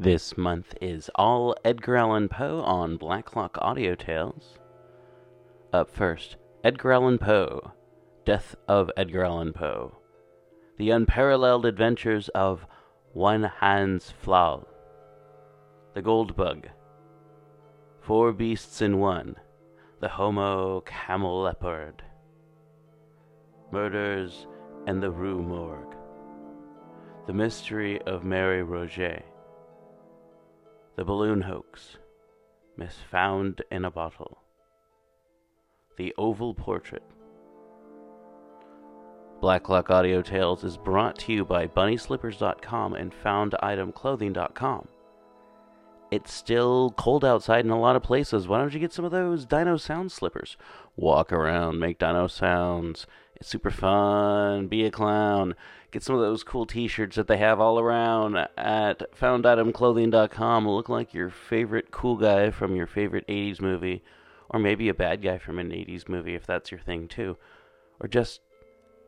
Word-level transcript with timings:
This 0.00 0.38
month 0.38 0.74
is 0.80 1.10
all 1.14 1.54
Edgar 1.62 1.98
Allan 1.98 2.30
Poe 2.30 2.62
on 2.62 2.96
Blacklock 2.96 3.58
Audio 3.60 3.94
Tales. 3.94 4.56
Up 5.74 5.90
first, 5.90 6.38
Edgar 6.64 6.92
Allan 6.92 7.18
Poe, 7.18 7.72
Death 8.24 8.56
of 8.66 8.90
Edgar 8.96 9.26
Allan 9.26 9.52
Poe, 9.52 9.98
The 10.78 10.88
Unparalleled 10.88 11.66
Adventures 11.66 12.30
of 12.30 12.66
One 13.12 13.42
Hans 13.42 14.14
Pfaall, 14.24 14.66
The 15.92 16.00
Gold 16.00 16.34
Bug, 16.34 16.68
Four 18.00 18.32
Beasts 18.32 18.80
in 18.80 19.00
One, 19.00 19.36
The 20.00 20.08
Homo 20.08 20.80
Camelopard, 20.80 22.00
Murders 23.70 24.46
and 24.86 25.02
the 25.02 25.10
Rue 25.10 25.42
Morgue, 25.42 25.94
The 27.26 27.34
Mystery 27.34 28.00
of 28.06 28.24
Marie 28.24 28.62
Rogêt, 28.62 29.24
The 30.96 31.04
Balloon 31.04 31.42
Hoax, 31.42 31.96
Miss 32.76 32.96
Found 33.10 33.62
in 33.70 33.84
a 33.84 33.90
Bottle, 33.90 34.38
The 35.96 36.14
Oval 36.18 36.54
Portrait. 36.54 37.02
Blacklock 39.40 39.88
Audio 39.88 40.20
Tales 40.20 40.64
is 40.64 40.76
brought 40.76 41.18
to 41.20 41.32
you 41.32 41.44
by 41.44 41.66
BunnySlippers.com 41.66 42.94
and 42.94 43.12
FoundItemClothing.com. 43.24 44.88
It's 46.10 46.32
still 46.32 46.92
cold 46.96 47.24
outside 47.24 47.64
in 47.64 47.70
a 47.70 47.78
lot 47.78 47.94
of 47.94 48.02
places. 48.02 48.48
Why 48.48 48.58
don't 48.58 48.74
you 48.74 48.80
get 48.80 48.92
some 48.92 49.04
of 49.04 49.12
those 49.12 49.46
Dino 49.46 49.76
Sound 49.76 50.10
slippers? 50.10 50.56
Walk 50.96 51.32
around, 51.32 51.78
make 51.78 52.00
Dino 52.00 52.26
sounds. 52.26 53.06
It's 53.36 53.48
super 53.48 53.70
fun. 53.70 54.66
Be 54.66 54.84
a 54.84 54.90
clown. 54.90 55.54
Get 55.92 56.02
some 56.02 56.16
of 56.16 56.20
those 56.20 56.42
cool 56.42 56.66
T-shirts 56.66 57.16
that 57.16 57.28
they 57.28 57.38
have 57.38 57.60
all 57.60 57.78
around 57.78 58.36
at 58.58 59.10
FoundItemClothing.com. 59.16 60.68
Look 60.68 60.88
like 60.88 61.14
your 61.14 61.30
favorite 61.30 61.92
cool 61.92 62.16
guy 62.16 62.50
from 62.50 62.74
your 62.74 62.86
favorite 62.88 63.26
'80s 63.28 63.60
movie, 63.60 64.02
or 64.50 64.58
maybe 64.60 64.88
a 64.88 64.94
bad 64.94 65.22
guy 65.22 65.38
from 65.38 65.58
an 65.58 65.70
'80s 65.70 66.08
movie 66.08 66.34
if 66.34 66.44
that's 66.46 66.70
your 66.72 66.80
thing 66.80 67.08
too, 67.08 67.36
or 68.00 68.08
just 68.08 68.40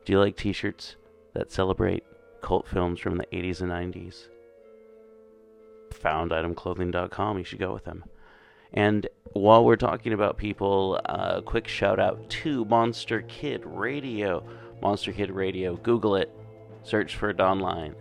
do 0.05 0.13
you 0.13 0.19
like 0.19 0.35
T-shirts 0.35 0.95
that 1.33 1.51
celebrate 1.51 2.03
cult 2.41 2.67
films 2.67 2.99
from 2.99 3.17
the 3.17 3.27
'80s 3.27 3.61
and 3.61 3.71
'90s? 3.71 4.29
FoundItemClothing.com. 6.01 7.37
You 7.37 7.43
should 7.43 7.59
go 7.59 7.73
with 7.73 7.85
them. 7.85 8.03
And 8.73 9.07
while 9.33 9.63
we're 9.63 9.75
talking 9.75 10.13
about 10.13 10.37
people, 10.37 10.95
a 10.95 10.99
uh, 10.99 11.41
quick 11.41 11.67
shout 11.67 11.99
out 11.99 12.29
to 12.29 12.65
Monster 12.65 13.21
Kid 13.21 13.63
Radio. 13.65 14.43
Monster 14.81 15.11
Kid 15.13 15.31
Radio. 15.31 15.75
Google 15.75 16.15
it. 16.15 16.31
Search 16.83 17.15
for 17.15 17.29
it 17.29 17.39
online. 17.39 17.95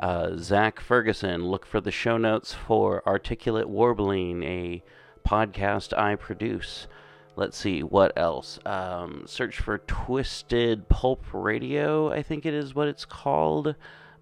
Uh, 0.00 0.36
Zach 0.36 0.78
Ferguson, 0.78 1.46
look 1.46 1.66
for 1.66 1.80
the 1.80 1.90
show 1.90 2.16
notes 2.16 2.54
for 2.54 3.02
Articulate 3.06 3.68
Warbling, 3.68 4.44
a 4.44 4.82
podcast 5.26 5.96
I 5.96 6.14
produce. 6.14 6.86
Let's 7.34 7.56
see, 7.56 7.82
what 7.82 8.12
else? 8.16 8.60
Um, 8.64 9.24
search 9.26 9.58
for 9.58 9.78
Twisted 9.78 10.88
Pulp 10.88 11.24
Radio, 11.32 12.12
I 12.12 12.22
think 12.22 12.46
it 12.46 12.54
is 12.54 12.74
what 12.74 12.88
it's 12.88 13.04
called 13.04 13.74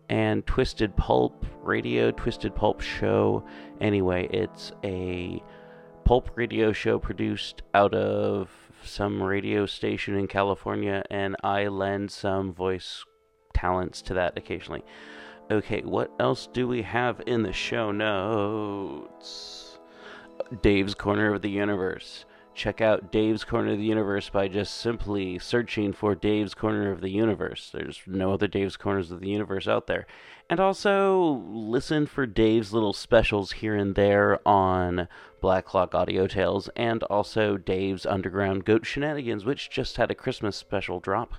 and 0.08 0.46
Twisted 0.46 0.96
Pulp 0.96 1.44
Radio, 1.62 2.10
Twisted 2.10 2.54
Pulp 2.54 2.80
Show. 2.80 3.44
Anyway, 3.80 4.28
it's 4.30 4.72
a 4.84 5.42
pulp 6.04 6.30
radio 6.36 6.72
show 6.72 6.98
produced 6.98 7.62
out 7.74 7.94
of 7.94 8.50
some 8.84 9.22
radio 9.22 9.66
station 9.66 10.16
in 10.16 10.28
California, 10.28 11.02
and 11.10 11.34
I 11.42 11.66
lend 11.66 12.10
some 12.10 12.52
voice 12.52 13.04
talents 13.54 14.02
to 14.02 14.14
that 14.14 14.36
occasionally. 14.36 14.84
Okay, 15.50 15.80
what 15.82 16.12
else 16.20 16.48
do 16.52 16.68
we 16.68 16.82
have 16.82 17.22
in 17.26 17.42
the 17.42 17.52
show 17.52 17.90
notes? 17.90 19.78
Dave's 20.62 20.94
Corner 20.94 21.34
of 21.34 21.42
the 21.42 21.50
Universe. 21.50 22.25
Check 22.56 22.80
out 22.80 23.12
Dave's 23.12 23.44
Corner 23.44 23.72
of 23.72 23.78
the 23.78 23.84
Universe 23.84 24.30
by 24.30 24.48
just 24.48 24.76
simply 24.76 25.38
searching 25.38 25.92
for 25.92 26.14
Dave's 26.14 26.54
Corner 26.54 26.90
of 26.90 27.02
the 27.02 27.10
Universe. 27.10 27.68
There's 27.70 28.00
no 28.06 28.32
other 28.32 28.46
Dave's 28.46 28.78
Corners 28.78 29.10
of 29.10 29.20
the 29.20 29.28
Universe 29.28 29.68
out 29.68 29.86
there. 29.86 30.06
And 30.48 30.58
also 30.58 31.44
listen 31.50 32.06
for 32.06 32.24
Dave's 32.24 32.72
little 32.72 32.94
specials 32.94 33.52
here 33.52 33.76
and 33.76 33.94
there 33.94 34.40
on 34.48 35.06
Black 35.42 35.66
Clock 35.66 35.94
Audio 35.94 36.26
Tales 36.26 36.70
and 36.74 37.02
also 37.04 37.58
Dave's 37.58 38.06
Underground 38.06 38.64
Goat 38.64 38.86
Shenanigans, 38.86 39.44
which 39.44 39.68
just 39.68 39.98
had 39.98 40.10
a 40.10 40.14
Christmas 40.14 40.56
special 40.56 40.98
drop. 40.98 41.34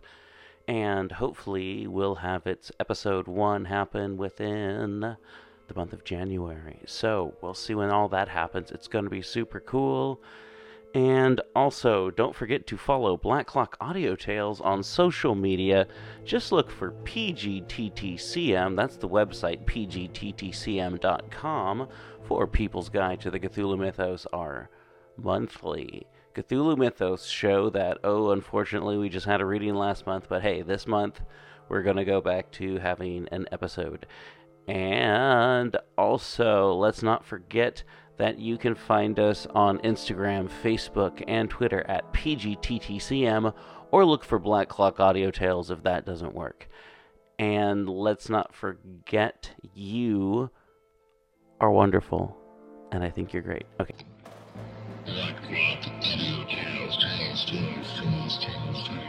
And 0.68 1.14
hopefully 1.14 1.88
will 1.88 2.16
have 2.16 2.46
its 2.46 2.72
episode 2.80 3.28
one 3.28 3.66
happen 3.66 4.18
within 4.18 5.00
the 5.68 5.76
month 5.76 5.94
of 5.94 6.04
January. 6.04 6.82
So 6.86 7.34
we'll 7.42 7.56
see 7.56 7.74
when 7.74 7.90
all 7.90 8.08
that 8.10 8.28
happens. 8.28 8.70
It's 8.70 8.88
going 8.88 9.06
to 9.06 9.10
be 9.10 9.24
super 9.24 9.60
cool. 9.60 10.22
And 10.94 11.42
also, 11.56 12.10
don't 12.10 12.36
forget 12.36 12.66
to 12.68 12.78
follow 12.78 13.18
Black 13.18 13.46
Clock 13.46 13.78
Audio 13.80 14.16
Tales 14.16 14.62
on 14.62 14.82
social 14.82 15.36
media. 15.36 15.88
Just 16.24 16.52
look 16.52 16.72
for 16.72 16.92
PGTTCM, 17.04 18.76
that's 18.76 18.98
the 18.98 19.10
website, 19.10 19.66
pgttcm.com, 19.66 20.98
for 22.24 22.48
People's 22.48 22.90
Guide 22.90 23.22
to 23.22 23.30
the 23.30 23.40
Cthulhu 23.40 23.78
Mythos, 23.78 24.26
our 24.34 24.70
monthly 25.18 26.08
Cthulhu 26.38 26.78
Mythos 26.78 27.26
show 27.26 27.70
that, 27.72 27.98
oh, 28.04 28.30
unfortunately, 28.30 28.98
we 28.98 29.10
just 29.10 29.26
had 29.26 29.42
a 29.42 29.46
reading 29.46 29.74
last 29.74 30.06
month, 30.06 30.28
but 30.30 30.44
hey, 30.44 30.62
this 30.62 30.86
month 30.86 31.22
we're 31.68 31.82
going 31.82 31.98
to 31.98 32.06
go 32.06 32.22
back 32.22 32.52
to 32.52 32.78
having 32.78 33.28
an 33.32 33.48
episode. 33.52 34.06
And 34.68 35.76
also, 35.98 36.74
let's 36.74 37.02
not 37.02 37.26
forget 37.26 37.84
that 38.18 38.40
you 38.40 38.58
can 38.58 38.76
find 38.76 39.20
us 39.20 39.48
on 39.54 39.80
Instagram, 39.80 40.50
Facebook, 40.64 41.24
and 41.28 41.50
Twitter 41.50 41.86
at 41.88 42.12
PGTTCM, 42.14 43.54
or 43.92 44.06
look 44.06 44.24
for 44.24 44.40
Black 44.40 44.68
Clock 44.68 45.00
Audio 45.00 45.32
Tales 45.32 45.72
if 45.72 45.84
that 45.84 46.06
doesn't 46.06 46.34
work. 46.34 46.68
And 47.40 47.88
let's 47.88 48.30
not 48.30 48.54
forget, 48.54 49.52
you 49.74 50.50
are 51.62 51.72
wonderful, 51.72 52.36
and 52.92 53.04
I 53.04 53.10
think 53.10 53.34
you're 53.34 53.44
great. 53.44 53.66
Okay. 53.80 53.94
Blacklock 55.06 55.88
Audio 56.02 56.46
Tales, 56.46 56.98
Tales, 56.98 57.46
Tales, 57.46 58.00
Tales, 58.00 58.00
Tales, 58.00 58.46
Tales, 58.46 58.88
Tales, 58.88 59.07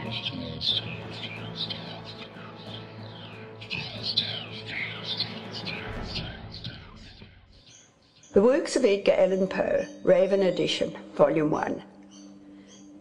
The 8.31 8.43
Works 8.43 8.75
of 8.75 8.85
Edgar 8.85 9.13
Allan 9.13 9.47
Poe, 9.47 9.87
Raven 10.03 10.43
Edition, 10.43 10.95
Volume 11.15 11.49
1. 11.49 11.81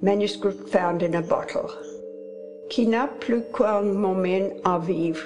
Manuscript 0.00 0.70
found 0.70 1.02
in 1.02 1.16
a 1.16 1.20
bottle. 1.20 1.70
Qui 2.70 2.86
n'a 2.86 3.08
plus 3.20 3.42
qu'un 3.52 3.94
moment 3.94 4.58
à 4.62 4.82
vivre, 4.82 5.22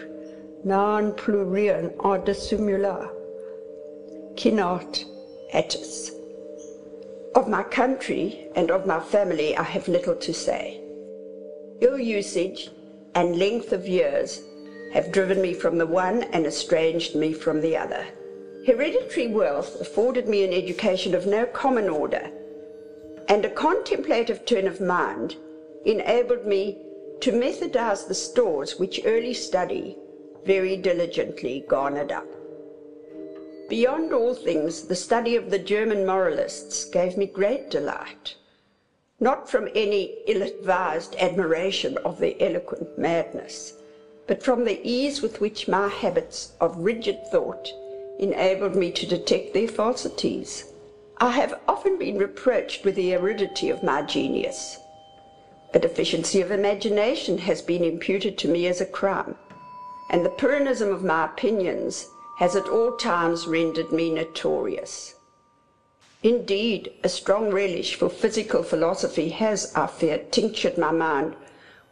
n'en 0.65 1.17
plus 1.17 1.45
rien 1.45 1.93
à 2.01 2.19
dissimuler. 2.19 3.11
Qui 4.37 4.51
not 4.51 5.05
Attis. 5.55 6.11
Of 7.37 7.47
my 7.47 7.62
country 7.62 8.49
and 8.57 8.73
of 8.73 8.89
my 8.89 8.99
family 8.99 9.57
I 9.57 9.62
have 9.62 9.87
little 9.87 10.17
to 10.17 10.35
say. 10.35 10.81
Ill 11.81 12.01
usage 12.01 12.71
and 13.15 13.39
length 13.39 13.73
of 13.73 13.87
years 13.87 14.43
have 14.95 15.12
driven 15.12 15.41
me 15.41 15.55
from 15.55 15.79
the 15.79 15.87
one 15.87 16.25
and 16.33 16.45
estranged 16.45 17.15
me 17.15 17.33
from 17.33 17.61
the 17.61 17.77
other. 17.77 18.05
Hereditary 18.65 19.27
wealth 19.27 19.81
afforded 19.81 20.28
me 20.28 20.45
an 20.45 20.53
education 20.53 21.17
of 21.17 21.27
no 21.27 21.47
common 21.47 21.89
order, 21.89 22.31
and 23.27 23.45
a 23.45 23.50
contemplative 23.50 24.45
turn 24.45 24.69
of 24.69 24.81
mind 24.81 25.34
enabled 25.84 26.47
me 26.47 26.78
to 27.23 27.33
methodize 27.33 28.05
the 28.05 28.15
stores 28.15 28.78
which 28.78 29.00
early 29.05 29.34
study 29.34 29.99
very 30.44 30.76
diligently 30.76 31.64
garnered 31.67 32.12
up. 32.12 32.26
Beyond 33.69 34.12
all 34.12 34.32
things, 34.32 34.82
the 34.82 34.94
study 34.94 35.35
of 35.35 35.50
the 35.50 35.59
German 35.59 36.06
moralists 36.06 36.85
gave 36.85 37.17
me 37.17 37.26
great 37.26 37.69
delight, 37.69 38.37
not 39.19 39.50
from 39.50 39.69
any 39.75 40.19
ill-advised 40.29 41.17
admiration 41.19 41.99
of 42.05 42.20
their 42.20 42.35
eloquent 42.38 42.97
madness, 42.97 43.73
but 44.29 44.41
from 44.41 44.64
the 44.64 44.81
ease 44.88 45.20
with 45.20 45.41
which 45.41 45.67
my 45.67 45.88
habits 45.88 46.53
of 46.61 46.76
rigid 46.76 47.26
thought 47.32 47.73
enabled 48.23 48.77
me 48.77 48.93
to 48.93 49.05
detect 49.05 49.53
their 49.53 49.67
falsities. 49.67 50.73
I 51.19 51.33
have 51.33 51.59
often 51.67 51.99
been 51.99 52.19
reproached 52.19 52.85
with 52.85 52.95
the 52.95 53.17
aridity 53.17 53.69
of 53.69 53.83
my 53.83 54.03
genius. 54.03 54.79
A 55.75 55.81
deficiency 55.81 56.41
of 56.41 56.53
imagination 56.53 57.39
has 57.39 57.61
been 57.61 57.83
imputed 57.83 58.39
to 58.39 58.49
me 58.49 58.69
as 58.69 58.81
a 58.81 58.87
crime, 58.87 59.35
and 60.09 60.25
the 60.25 60.31
Pyrrhonism 60.31 60.93
of 60.93 61.03
my 61.03 61.25
opinions 61.25 62.07
has 62.39 62.55
at 62.55 62.69
all 62.69 62.93
times 62.97 63.49
rendered 63.49 63.91
me 63.91 64.09
notorious. 64.09 65.17
Indeed, 66.23 66.93
a 67.03 67.09
strong 67.09 67.51
relish 67.51 67.97
for 67.97 68.09
physical 68.09 68.63
philosophy 68.63 69.31
has, 69.31 69.73
I 69.75 69.89
fear, 69.89 70.19
tinctured 70.31 70.79
my 70.79 70.93
mind 70.93 71.35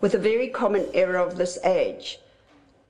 with 0.00 0.14
a 0.14 0.18
very 0.18 0.46
common 0.46 0.86
error 0.94 1.18
of 1.18 1.36
this 1.36 1.58
age. 1.64 2.20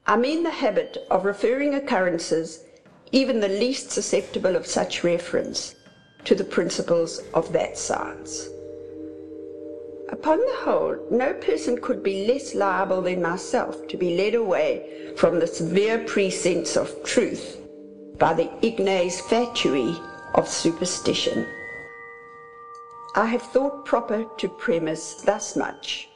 I 0.07 0.17
mean 0.17 0.43
the 0.43 0.51
habit 0.51 0.99
of 1.11 1.25
referring 1.25 1.75
occurrences 1.75 2.65
even 3.13 3.41
the 3.41 3.49
least 3.49 3.91
susceptible 3.91 4.57
of 4.57 4.67
such 4.67 5.03
reference 5.03 5.75
to 6.25 6.35
the 6.35 6.45
principles 6.45 7.21
of 7.35 7.53
that 7.53 7.77
science. 7.77 8.49
Upon 10.11 10.39
the 10.39 10.57
whole, 10.59 10.97
no 11.11 11.33
person 11.35 11.81
could 11.81 12.03
be 12.03 12.27
less 12.27 12.55
liable 12.55 13.01
than 13.03 13.23
myself 13.23 13.87
to 13.89 13.97
be 13.97 14.17
led 14.17 14.35
away 14.35 15.15
from 15.17 15.39
the 15.39 15.47
severe 15.47 15.99
precincts 16.05 16.77
of 16.77 17.03
truth 17.05 17.59
by 18.19 18.35
the 18.35 18.51
ignes 18.63 19.21
fatui 19.21 19.99
of 20.35 20.49
superstition. 20.49 21.47
I 23.17 23.27
have 23.27 23.43
thought 23.43 23.85
proper 23.85 24.27
to 24.39 24.49
premise 24.49 25.15
thus 25.25 25.57
much, 25.57 26.09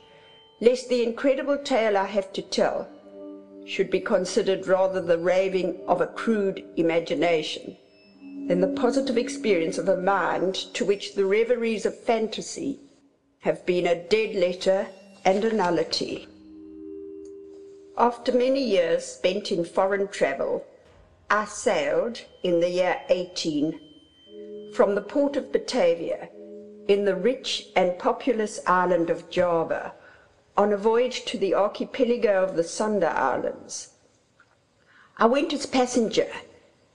lest 0.60 0.88
the 0.88 1.02
incredible 1.02 1.58
tale 1.58 1.96
I 1.96 2.04
have 2.04 2.32
to 2.34 2.42
tell 2.42 2.88
should 3.64 3.90
be 3.90 4.00
considered 4.00 4.66
rather 4.66 5.00
the 5.00 5.18
raving 5.18 5.80
of 5.86 6.00
a 6.00 6.06
crude 6.06 6.64
imagination 6.76 7.76
than 8.46 8.60
the 8.60 8.80
positive 8.80 9.16
experience 9.16 9.78
of 9.78 9.88
a 9.88 9.96
mind 9.96 10.54
to 10.74 10.84
which 10.84 11.14
the 11.14 11.24
reveries 11.24 11.86
of 11.86 11.98
fantasy 11.98 12.78
have 13.40 13.64
been 13.64 13.86
a 13.86 14.02
dead 14.08 14.34
letter 14.34 14.86
and 15.24 15.44
a 15.44 15.52
nullity. 15.52 16.28
After 17.96 18.32
many 18.32 18.62
years 18.62 19.04
spent 19.04 19.50
in 19.50 19.64
foreign 19.64 20.08
travel, 20.08 20.66
I 21.30 21.46
sailed 21.46 22.20
in 22.42 22.60
the 22.60 22.68
year 22.68 23.00
18 23.08 23.80
from 24.74 24.94
the 24.94 25.00
port 25.00 25.36
of 25.36 25.52
Batavia 25.52 26.28
in 26.88 27.04
the 27.04 27.14
rich 27.14 27.68
and 27.76 27.98
populous 27.98 28.60
island 28.66 29.08
of 29.08 29.30
Java 29.30 29.94
on 30.56 30.72
a 30.72 30.76
voyage 30.76 31.24
to 31.24 31.38
the 31.38 31.54
archipelago 31.54 32.42
of 32.42 32.54
the 32.54 32.64
Sunda 32.64 33.08
Islands. 33.10 33.90
I 35.16 35.26
went 35.26 35.52
as 35.52 35.66
passenger, 35.66 36.28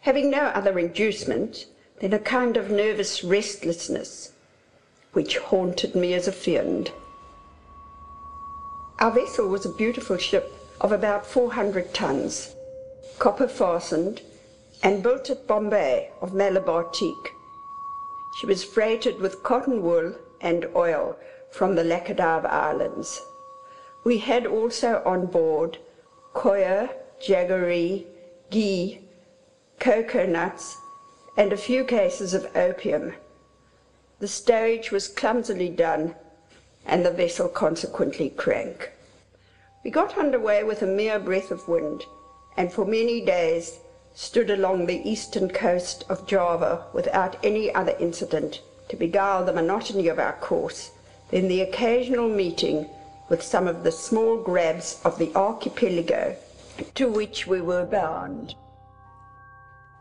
having 0.01 0.29
no 0.29 0.45
other 0.47 0.79
inducement 0.79 1.65
than 1.99 2.13
a 2.13 2.19
kind 2.19 2.55
of 2.57 2.69
nervous 2.69 3.23
restlessness 3.23 4.31
which 5.13 5.37
haunted 5.37 5.95
me 5.95 6.13
as 6.13 6.27
a 6.27 6.31
fiend. 6.31 6.91
Our 8.99 9.11
vessel 9.11 9.47
was 9.47 9.65
a 9.65 9.73
beautiful 9.73 10.17
ship 10.17 10.53
of 10.79 10.91
about 10.91 11.25
400 11.25 11.93
tons, 11.93 12.53
copper 13.17 13.47
fastened, 13.47 14.21
and 14.83 15.03
built 15.03 15.29
at 15.29 15.47
Bombay 15.47 16.11
of 16.21 16.33
Malabar 16.33 16.83
teak. 16.93 17.33
She 18.39 18.45
was 18.45 18.63
freighted 18.63 19.19
with 19.19 19.43
cotton 19.43 19.81
wool 19.81 20.15
and 20.39 20.67
oil 20.75 21.17
from 21.51 21.75
the 21.75 21.83
Laccadive 21.83 22.45
Islands. 22.45 23.21
We 24.09 24.17
had 24.17 24.47
also 24.47 25.03
on 25.05 25.27
board 25.27 25.77
coir, 26.33 26.89
jaggery, 27.21 28.07
ghee, 28.49 29.01
cocoa 29.79 30.25
nuts, 30.25 30.77
and 31.37 31.53
a 31.53 31.65
few 31.67 31.83
cases 31.83 32.33
of 32.33 32.49
opium. 32.57 33.13
The 34.17 34.27
stowage 34.27 34.89
was 34.89 35.07
clumsily 35.07 35.69
done, 35.69 36.15
and 36.87 37.05
the 37.05 37.11
vessel 37.11 37.49
consequently 37.49 38.31
crank. 38.31 38.89
We 39.83 39.91
got 39.91 40.17
under 40.17 40.39
way 40.39 40.63
with 40.63 40.81
a 40.81 40.87
mere 40.87 41.19
breath 41.19 41.51
of 41.51 41.67
wind, 41.67 42.03
and 42.57 42.73
for 42.73 42.85
many 42.85 43.21
days 43.21 43.79
stood 44.15 44.49
along 44.49 44.87
the 44.87 45.07
eastern 45.07 45.51
coast 45.51 46.03
of 46.09 46.25
Java 46.25 46.85
without 46.93 47.37
any 47.45 47.71
other 47.75 47.95
incident 47.99 48.63
to 48.87 48.95
beguile 48.95 49.45
the 49.45 49.53
monotony 49.53 50.07
of 50.07 50.17
our 50.17 50.33
course 50.33 50.89
than 51.29 51.47
the 51.47 51.61
occasional 51.61 52.27
meeting 52.27 52.89
with 53.29 53.41
some 53.41 53.67
of 53.67 53.83
the 53.83 53.91
small 53.91 54.37
grabs 54.37 54.99
of 55.05 55.17
the 55.17 55.31
archipelago 55.35 56.35
to 56.95 57.07
which 57.07 57.47
we 57.47 57.61
were 57.61 57.85
bound. 57.85 58.55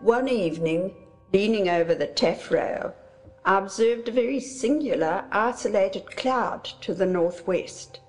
One 0.00 0.28
evening, 0.28 0.94
leaning 1.32 1.68
over 1.68 1.94
the 1.94 2.06
taffrail, 2.06 2.94
I 3.44 3.58
observed 3.58 4.08
a 4.08 4.12
very 4.12 4.40
singular 4.40 5.24
isolated 5.30 6.16
cloud 6.16 6.64
to 6.82 6.94
the 6.94 7.06
northwest. 7.06 8.00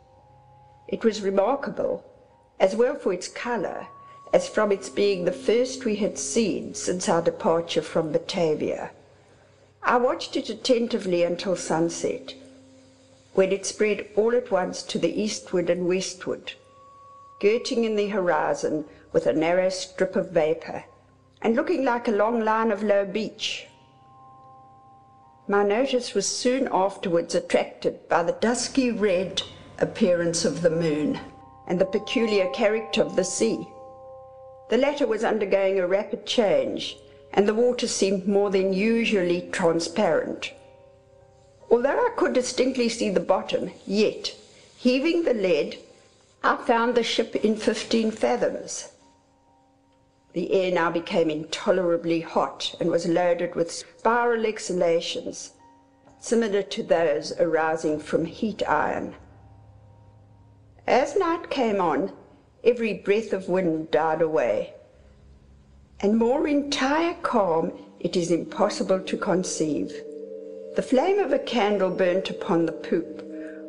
It 0.88 1.04
was 1.04 1.22
remarkable, 1.22 2.04
as 2.60 2.76
well 2.76 2.96
for 2.96 3.14
its 3.14 3.28
colour 3.28 3.88
as 4.34 4.48
from 4.48 4.72
its 4.72 4.90
being 4.90 5.26
the 5.26 5.32
first 5.32 5.86
we 5.86 5.96
had 5.96 6.18
seen 6.18 6.74
since 6.74 7.10
our 7.10 7.22
departure 7.22 7.82
from 7.82 8.12
Batavia. 8.12 8.92
I 9.82 9.98
watched 9.98 10.36
it 10.36 10.50
attentively 10.50 11.24
until 11.24 11.56
sunset, 11.56 12.36
when 13.40 13.54
it 13.54 13.66
spread 13.66 14.06
all 14.18 14.36
at 14.36 14.52
once 14.52 14.84
to 14.84 15.00
the 15.00 15.22
eastward 15.22 15.70
and 15.70 15.88
westward, 15.88 16.52
girding 17.40 17.86
in 17.86 17.96
the 17.96 18.10
horizon 18.10 18.84
with 19.14 19.26
a 19.26 19.32
narrow 19.32 19.70
strip 19.70 20.18
of 20.18 20.32
vapour, 20.32 20.84
and 21.42 21.56
looking 21.56 21.86
like 21.86 22.10
a 22.10 22.12
long 22.12 22.42
line 22.42 22.70
of 22.70 22.84
low 22.84 23.06
beach. 23.06 23.66
My 25.48 25.64
notice 25.64 26.14
was 26.14 26.28
soon 26.28 26.68
afterwards 26.70 27.34
attracted 27.34 28.10
by 28.10 28.24
the 28.24 28.34
dusky 28.42 28.92
red 28.92 29.42
appearance 29.78 30.44
of 30.44 30.62
the 30.62 30.70
moon 30.70 31.18
and 31.66 31.80
the 31.80 31.86
peculiar 31.86 32.50
character 32.50 33.02
of 33.02 33.16
the 33.16 33.24
sea. 33.24 33.66
The 34.70 34.78
latter 34.78 35.08
was 35.08 35.24
undergoing 35.24 35.80
a 35.80 35.88
rapid 35.88 36.26
change, 36.26 36.98
and 37.32 37.48
the 37.48 37.54
water 37.54 37.88
seemed 37.88 38.28
more 38.28 38.50
than 38.50 38.74
usually 38.74 39.48
transparent. 39.54 40.52
Although 41.72 41.90
I 41.90 42.10
could 42.16 42.34
distinctly 42.34 42.90
see 42.90 43.10
the 43.10 43.20
bottom, 43.20 43.72
yet, 43.86 44.34
heaving 44.78 45.24
the 45.24 45.34
lead, 45.34 45.78
I 46.44 46.56
found 46.56 46.96
the 46.96 47.04
ship 47.04 47.36
in 47.36 47.56
fifteen 47.56 48.12
fathoms. 48.12 48.90
The 50.34 50.52
air 50.52 50.72
now 50.72 50.90
became 50.92 51.30
intolerably 51.30 52.22
hot 52.22 52.76
and 52.80 52.90
was 52.90 53.08
loaded 53.08 53.56
with 53.56 53.72
spiral 53.72 54.46
exhalations, 54.46 55.52
similar 56.20 56.64
to 56.64 56.84
those 56.84 57.34
arising 57.40 58.00
from 58.00 58.26
heat 58.26 58.64
iron. 58.68 59.16
As 60.88 61.16
night 61.16 61.50
came 61.50 61.80
on, 61.80 62.14
every 62.64 62.94
breath 62.94 63.32
of 63.32 63.48
wind 63.48 63.92
died 63.92 64.22
away, 64.22 64.74
and 66.00 66.18
more 66.18 66.48
entire 66.48 67.16
calm 67.22 67.74
it 68.00 68.16
is 68.16 68.32
impossible 68.32 69.02
to 69.02 69.18
conceive. 69.18 69.92
The 70.80 70.86
flame 70.86 71.20
of 71.20 71.34
a 71.34 71.40
candle 71.40 71.90
burnt 71.90 72.30
upon 72.30 72.66
the 72.66 72.72
poop 72.72 73.22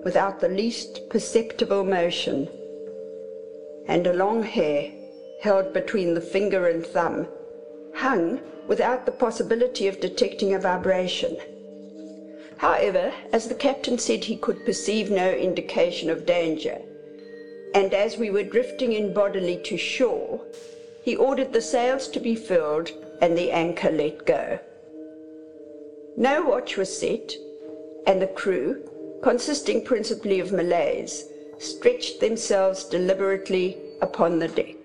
without 0.05 0.39
the 0.39 0.49
least 0.49 1.09
perceptible 1.11 1.83
motion, 1.83 2.49
and 3.89 4.07
a 4.07 4.13
long 4.13 4.45
hair, 4.45 4.93
held 5.41 5.73
between 5.73 6.15
the 6.15 6.21
finger 6.21 6.69
and 6.69 6.87
thumb, 6.87 7.27
hung 7.95 8.41
without 8.69 9.07
the 9.07 9.11
possibility 9.11 9.89
of 9.89 9.99
detecting 9.99 10.55
a 10.55 10.61
vibration. 10.61 11.37
However, 12.59 13.13
as 13.33 13.49
the 13.49 13.57
captain 13.57 13.99
said 13.99 14.23
he 14.23 14.37
could 14.37 14.65
perceive 14.65 15.11
no 15.11 15.33
indication 15.33 16.11
of 16.11 16.25
danger, 16.27 16.79
and 17.75 17.93
as 17.93 18.19
we 18.19 18.31
were 18.31 18.45
drifting 18.45 18.93
in 18.93 19.13
bodily 19.13 19.57
to 19.65 19.77
shore, 19.77 20.45
he 21.03 21.17
ordered 21.17 21.53
the 21.53 21.61
sails 21.61 22.07
to 22.07 22.21
be 22.21 22.37
filled 22.37 22.93
and 23.21 23.37
the 23.37 23.51
anchor 23.51 23.91
let 23.91 24.25
go. 24.25 24.61
No 26.21 26.43
watch 26.43 26.77
was 26.77 26.95
set, 26.95 27.35
and 28.07 28.21
the 28.21 28.27
crew, 28.27 28.85
consisting 29.23 29.83
principally 29.83 30.39
of 30.39 30.53
Malays, 30.53 31.25
stretched 31.57 32.21
themselves 32.21 32.85
deliberately 32.85 33.79
upon 34.03 34.39
the 34.39 34.49
deck. 34.49 34.77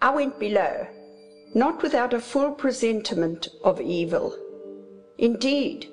I 0.00 0.14
went 0.14 0.38
below, 0.38 0.86
not 1.52 1.82
without 1.82 2.14
a 2.14 2.20
full 2.20 2.52
presentiment 2.52 3.48
of 3.64 3.80
evil. 3.80 4.38
Indeed, 5.18 5.88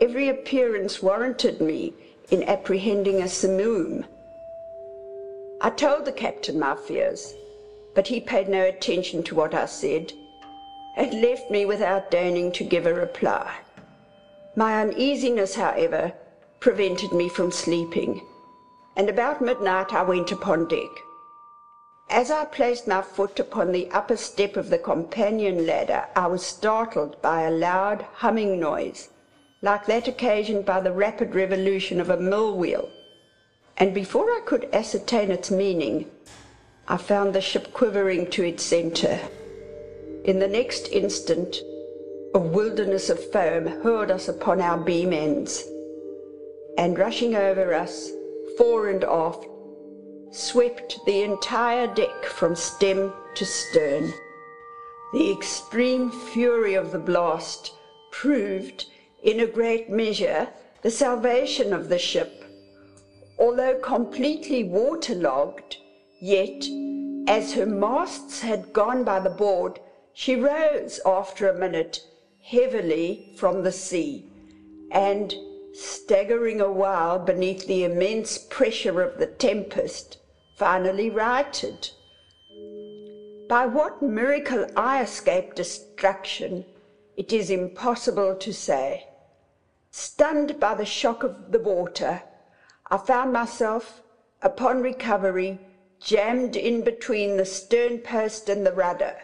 every 0.00 0.30
appearance 0.30 1.02
warranted 1.02 1.60
me 1.60 1.92
in 2.30 2.42
apprehending 2.44 3.20
a 3.20 3.28
simoom. 3.28 4.06
I 5.60 5.68
told 5.68 6.06
the 6.06 6.12
captain 6.12 6.58
my 6.58 6.76
fears, 6.76 7.34
but 7.94 8.06
he 8.06 8.20
paid 8.20 8.48
no 8.48 8.64
attention 8.64 9.22
to 9.24 9.34
what 9.34 9.52
I 9.52 9.66
said 9.66 10.14
had 10.94 11.14
left 11.14 11.50
me 11.50 11.64
without 11.64 12.10
deigning 12.10 12.52
to 12.52 12.64
give 12.64 12.86
a 12.86 12.94
reply. 12.94 13.58
My 14.56 14.80
uneasiness, 14.80 15.54
however, 15.54 16.12
prevented 16.58 17.12
me 17.12 17.28
from 17.28 17.50
sleeping, 17.50 18.20
and 18.96 19.08
about 19.08 19.40
midnight 19.40 19.92
I 19.92 20.02
went 20.02 20.32
upon 20.32 20.68
deck. 20.68 20.90
As 22.10 22.30
I 22.30 22.44
placed 22.44 22.88
my 22.88 23.02
foot 23.02 23.38
upon 23.38 23.70
the 23.70 23.88
upper 23.92 24.16
step 24.16 24.56
of 24.56 24.68
the 24.68 24.78
companion 24.78 25.64
ladder, 25.66 26.06
I 26.16 26.26
was 26.26 26.44
startled 26.44 27.22
by 27.22 27.42
a 27.42 27.50
loud 27.50 28.04
humming 28.14 28.58
noise, 28.58 29.10
like 29.62 29.86
that 29.86 30.08
occasioned 30.08 30.64
by 30.64 30.80
the 30.80 30.92
rapid 30.92 31.34
revolution 31.34 32.00
of 32.00 32.10
a 32.10 32.16
mill 32.16 32.56
wheel, 32.56 32.88
and 33.76 33.94
before 33.94 34.26
I 34.26 34.40
could 34.44 34.68
ascertain 34.72 35.30
its 35.30 35.50
meaning, 35.50 36.10
I 36.88 36.96
found 36.96 37.32
the 37.32 37.40
ship 37.40 37.72
quivering 37.72 38.28
to 38.30 38.44
its 38.44 38.64
centre. 38.64 39.20
In 40.24 40.38
the 40.38 40.48
next 40.48 40.88
instant, 40.88 41.62
a 42.34 42.38
wilderness 42.38 43.08
of 43.08 43.32
foam 43.32 43.66
hurled 43.82 44.10
us 44.10 44.28
upon 44.28 44.60
our 44.60 44.76
beam 44.76 45.12
ends, 45.14 45.64
and 46.76 46.98
rushing 46.98 47.34
over 47.34 47.72
us, 47.72 48.10
fore 48.58 48.88
and 48.90 49.02
aft, 49.02 49.46
swept 50.30 50.98
the 51.06 51.22
entire 51.22 51.86
deck 51.94 52.24
from 52.26 52.54
stem 52.54 53.12
to 53.34 53.44
stern. 53.46 54.12
The 55.14 55.32
extreme 55.32 56.10
fury 56.10 56.74
of 56.74 56.92
the 56.92 56.98
blast 56.98 57.72
proved, 58.12 58.84
in 59.22 59.40
a 59.40 59.46
great 59.46 59.88
measure, 59.88 60.48
the 60.82 60.90
salvation 60.90 61.72
of 61.72 61.88
the 61.88 61.98
ship. 61.98 62.44
Although 63.38 63.80
completely 63.80 64.64
waterlogged, 64.64 65.78
yet, 66.20 66.64
as 67.26 67.54
her 67.54 67.66
masts 67.66 68.40
had 68.40 68.72
gone 68.72 69.02
by 69.02 69.18
the 69.18 69.30
board, 69.30 69.80
she 70.20 70.36
rose 70.36 71.00
after 71.06 71.48
a 71.48 71.58
minute 71.58 71.98
heavily 72.42 73.32
from 73.38 73.62
the 73.62 73.72
sea, 73.72 74.22
and, 74.90 75.34
staggering 75.72 76.60
a 76.60 76.70
while 76.70 77.18
beneath 77.18 77.66
the 77.66 77.84
immense 77.84 78.36
pressure 78.36 79.00
of 79.00 79.18
the 79.18 79.26
tempest, 79.26 80.18
finally 80.58 81.08
righted. 81.08 81.88
By 83.48 83.64
what 83.64 84.02
miracle 84.02 84.66
I 84.76 85.02
escaped 85.02 85.56
destruction, 85.56 86.66
it 87.16 87.32
is 87.32 87.48
impossible 87.48 88.36
to 88.40 88.52
say. 88.52 89.06
Stunned 89.90 90.60
by 90.60 90.74
the 90.74 90.84
shock 90.84 91.22
of 91.22 91.50
the 91.50 91.60
water, 91.60 92.22
I 92.90 92.98
found 92.98 93.32
myself, 93.32 94.02
upon 94.42 94.82
recovery, 94.82 95.58
jammed 95.98 96.56
in 96.56 96.84
between 96.84 97.38
the 97.38 97.46
stern 97.46 98.00
post 98.00 98.50
and 98.50 98.66
the 98.66 98.74
rudder. 98.74 99.16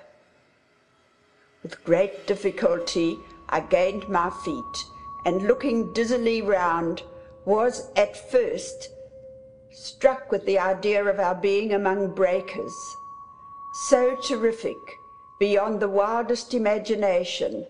With 1.67 1.83
great 1.83 2.29
difficulty, 2.29 3.19
I 3.49 3.59
gained 3.59 4.09
my 4.09 4.31
feet, 4.45 4.85
and 5.25 5.49
looking 5.49 5.93
dizzily 5.93 6.41
round, 6.41 7.03
was 7.45 7.91
at 7.97 8.17
first 8.17 8.91
struck 9.73 10.31
with 10.31 10.47
the 10.47 10.61
idea 10.61 11.05
of 11.05 11.19
our 11.19 11.35
being 11.35 11.73
among 11.73 12.15
breakers 12.15 12.73
so 13.89 14.15
terrific, 14.15 14.77
beyond 15.41 15.81
the 15.81 15.89
wildest 15.89 16.55
imagination, 16.55 17.67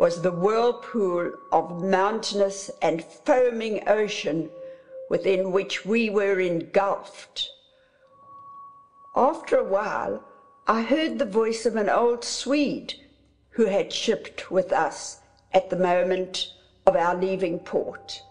was 0.00 0.22
the 0.22 0.32
whirlpool 0.32 1.30
of 1.52 1.84
mountainous 1.84 2.70
and 2.80 3.04
foaming 3.04 3.86
ocean 3.86 4.48
within 5.10 5.52
which 5.52 5.84
we 5.84 6.08
were 6.08 6.40
engulfed. 6.40 7.50
After 9.14 9.58
a 9.58 9.64
while, 9.64 10.24
I 10.66 10.80
heard 10.80 11.18
the 11.18 11.26
voice 11.26 11.66
of 11.66 11.76
an 11.76 11.90
old 11.90 12.24
Swede 12.24 12.94
who 13.54 13.66
had 13.66 13.92
shipped 13.92 14.50
with 14.50 14.72
us 14.72 15.20
at 15.52 15.70
the 15.70 15.76
moment 15.76 16.52
of 16.86 16.96
our 16.96 17.14
leaving 17.14 17.58
port. 17.58 18.22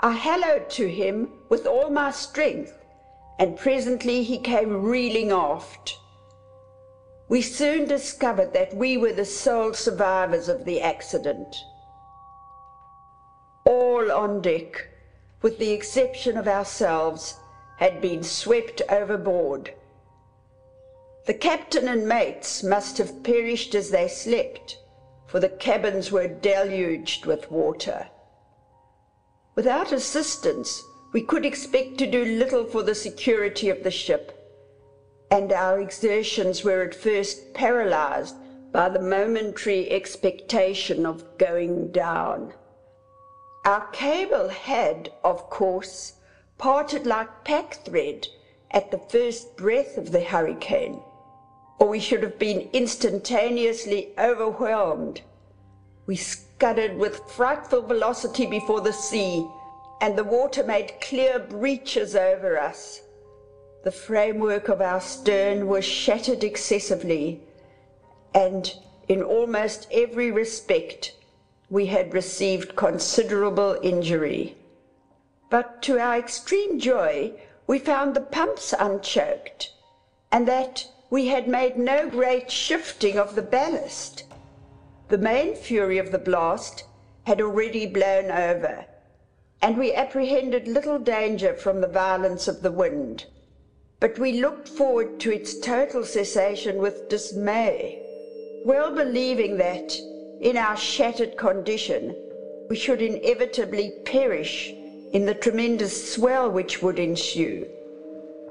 I 0.00 0.12
hallooed 0.12 0.70
to 0.70 0.88
him 0.88 1.32
with 1.48 1.66
all 1.66 1.90
my 1.90 2.10
strength, 2.10 2.72
and 3.38 3.58
presently 3.58 4.22
he 4.22 4.38
came 4.38 4.84
reeling 4.84 5.32
aft. 5.32 5.98
We 7.28 7.42
soon 7.42 7.88
discovered 7.88 8.52
that 8.52 8.74
we 8.74 8.96
were 8.96 9.12
the 9.12 9.24
sole 9.24 9.72
survivors 9.72 10.48
of 10.48 10.64
the 10.64 10.80
accident. 10.80 11.56
All 13.64 14.12
on 14.12 14.42
deck, 14.42 14.88
with 15.42 15.58
the 15.58 15.72
exception 15.72 16.36
of 16.36 16.46
ourselves, 16.46 17.34
had 17.78 18.00
been 18.00 18.22
swept 18.22 18.82
overboard. 18.88 19.74
The 21.26 21.34
captain 21.34 21.88
and 21.88 22.06
mates 22.06 22.62
must 22.62 22.98
have 22.98 23.22
perished 23.22 23.74
as 23.74 23.90
they 23.90 24.08
slept, 24.08 24.78
for 25.26 25.40
the 25.40 25.48
cabins 25.48 26.12
were 26.12 26.28
deluged 26.28 27.26
with 27.26 27.50
water. 27.50 28.08
Without 29.54 29.92
assistance, 29.92 30.82
we 31.12 31.22
could 31.22 31.46
expect 31.46 31.98
to 31.98 32.06
do 32.06 32.24
little 32.24 32.64
for 32.64 32.82
the 32.82 32.94
security 32.94 33.70
of 33.70 33.84
the 33.84 33.90
ship 33.90 34.44
and 35.34 35.52
our 35.52 35.80
exertions 35.80 36.62
were 36.62 36.82
at 36.82 36.94
first 36.94 37.54
paralyzed 37.54 38.36
by 38.70 38.88
the 38.88 39.00
momentary 39.00 39.90
expectation 39.90 41.04
of 41.04 41.38
going 41.38 41.90
down. 41.90 42.52
Our 43.64 43.86
cable 43.88 44.48
had, 44.48 45.10
of 45.24 45.50
course, 45.50 46.14
parted 46.56 47.04
like 47.04 47.44
packthread 47.44 48.28
at 48.70 48.92
the 48.92 48.98
first 48.98 49.56
breath 49.56 49.96
of 49.96 50.12
the 50.12 50.22
hurricane, 50.22 51.02
or 51.78 51.88
we 51.88 52.00
should 52.00 52.22
have 52.22 52.38
been 52.38 52.68
instantaneously 52.72 54.12
overwhelmed. 54.18 55.20
We 56.06 56.16
scudded 56.16 56.98
with 56.98 57.30
frightful 57.30 57.82
velocity 57.82 58.46
before 58.46 58.80
the 58.80 58.92
sea, 58.92 59.46
and 60.00 60.16
the 60.16 60.24
water 60.24 60.62
made 60.62 61.00
clear 61.00 61.38
breaches 61.38 62.14
over 62.14 62.58
us. 62.58 63.00
The 63.84 63.90
framework 63.90 64.68
of 64.68 64.80
our 64.80 65.00
stern 65.00 65.66
was 65.66 65.84
shattered 65.84 66.44
excessively, 66.44 67.42
and 68.34 68.72
in 69.08 69.22
almost 69.22 69.86
every 69.92 70.30
respect 70.30 71.14
we 71.70 71.86
had 71.86 72.14
received 72.14 72.76
considerable 72.76 73.78
injury. 73.82 74.56
But 75.50 75.82
to 75.82 75.98
our 75.98 76.16
extreme 76.16 76.78
joy, 76.78 77.32
we 77.66 77.78
found 77.78 78.14
the 78.14 78.20
pumps 78.20 78.72
unchoked, 78.72 79.72
and 80.30 80.48
that 80.48 80.88
we 81.14 81.28
had 81.28 81.46
made 81.46 81.76
no 81.76 82.10
great 82.10 82.50
shifting 82.50 83.16
of 83.20 83.36
the 83.36 83.42
ballast. 83.42 84.24
The 85.10 85.18
main 85.18 85.54
fury 85.54 85.98
of 85.98 86.10
the 86.10 86.18
blast 86.18 86.82
had 87.22 87.40
already 87.40 87.86
blown 87.86 88.32
over, 88.32 88.84
and 89.62 89.78
we 89.78 89.94
apprehended 89.94 90.66
little 90.66 90.98
danger 90.98 91.54
from 91.54 91.80
the 91.80 91.86
violence 91.86 92.48
of 92.48 92.62
the 92.62 92.72
wind 92.72 93.26
but 94.00 94.18
we 94.18 94.40
looked 94.40 94.68
forward 94.68 95.20
to 95.20 95.32
its 95.32 95.58
total 95.60 96.04
cessation 96.04 96.78
with 96.78 97.08
dismay, 97.08 97.98
well 98.64 98.94
believing 98.94 99.56
that, 99.56 99.96
in 100.42 100.58
our 100.58 100.76
shattered 100.76 101.38
condition, 101.38 102.14
we 102.68 102.76
should 102.76 103.00
inevitably 103.00 103.92
perish 104.04 104.70
in 105.12 105.24
the 105.24 105.32
tremendous 105.32 106.12
swell 106.12 106.50
which 106.50 106.82
would 106.82 106.98
ensue. 106.98 107.66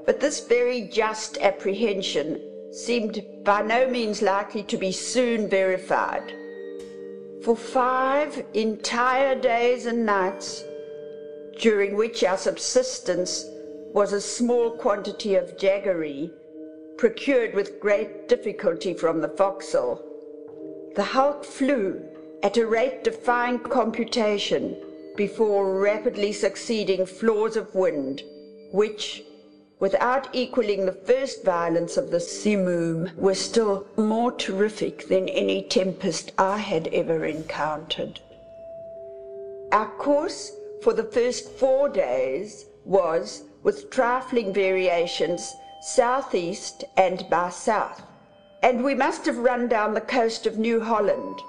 But 0.04 0.18
this 0.18 0.40
very 0.40 0.88
just 0.88 1.38
apprehension 1.38 2.53
seemed 2.74 3.22
by 3.44 3.62
no 3.62 3.88
means 3.88 4.20
likely 4.20 4.62
to 4.64 4.76
be 4.76 4.90
soon 4.90 5.48
verified. 5.48 6.34
For 7.44 7.54
five 7.54 8.44
entire 8.54 9.40
days 9.40 9.86
and 9.86 10.04
nights, 10.04 10.64
during 11.60 11.96
which 11.96 12.24
our 12.24 12.36
subsistence 12.36 13.44
was 13.92 14.12
a 14.12 14.20
small 14.20 14.72
quantity 14.72 15.36
of 15.36 15.56
jaggery, 15.56 16.30
procured 16.98 17.54
with 17.54 17.80
great 17.80 18.28
difficulty 18.28 18.92
from 18.92 19.20
the 19.20 19.28
forecastle. 19.28 20.02
The 20.96 21.04
hulk 21.04 21.44
flew 21.44 22.02
at 22.42 22.56
a 22.56 22.66
rate 22.66 23.04
defying 23.04 23.60
computation 23.60 24.76
before 25.16 25.80
rapidly 25.80 26.32
succeeding 26.32 27.06
flaws 27.06 27.56
of 27.56 27.72
wind, 27.74 28.22
which, 28.72 29.22
without 29.80 30.28
equaling 30.32 30.86
the 30.86 30.92
first 30.92 31.44
violence 31.44 31.96
of 31.96 32.10
the 32.10 32.20
simoom, 32.20 33.10
were 33.16 33.34
still 33.34 33.86
more 33.96 34.32
terrific 34.32 35.08
than 35.08 35.28
any 35.28 35.62
tempest 35.62 36.32
I 36.38 36.58
had 36.58 36.88
ever 36.88 37.24
encountered. 37.24 38.20
Our 39.72 39.88
course 39.96 40.52
for 40.82 40.92
the 40.92 41.04
first 41.04 41.50
four 41.50 41.88
days 41.88 42.66
was 42.84 43.44
with 43.62 43.90
trifling 43.90 44.52
variations 44.52 45.54
southeast 45.82 46.84
and 46.96 47.26
by 47.28 47.50
south, 47.50 48.02
and 48.62 48.82
we 48.82 48.94
must 48.94 49.26
have 49.26 49.36
run 49.36 49.68
down 49.68 49.92
the 49.92 50.00
coast 50.00 50.46
of 50.46 50.58
New 50.58 50.80
Holland. 50.80 51.40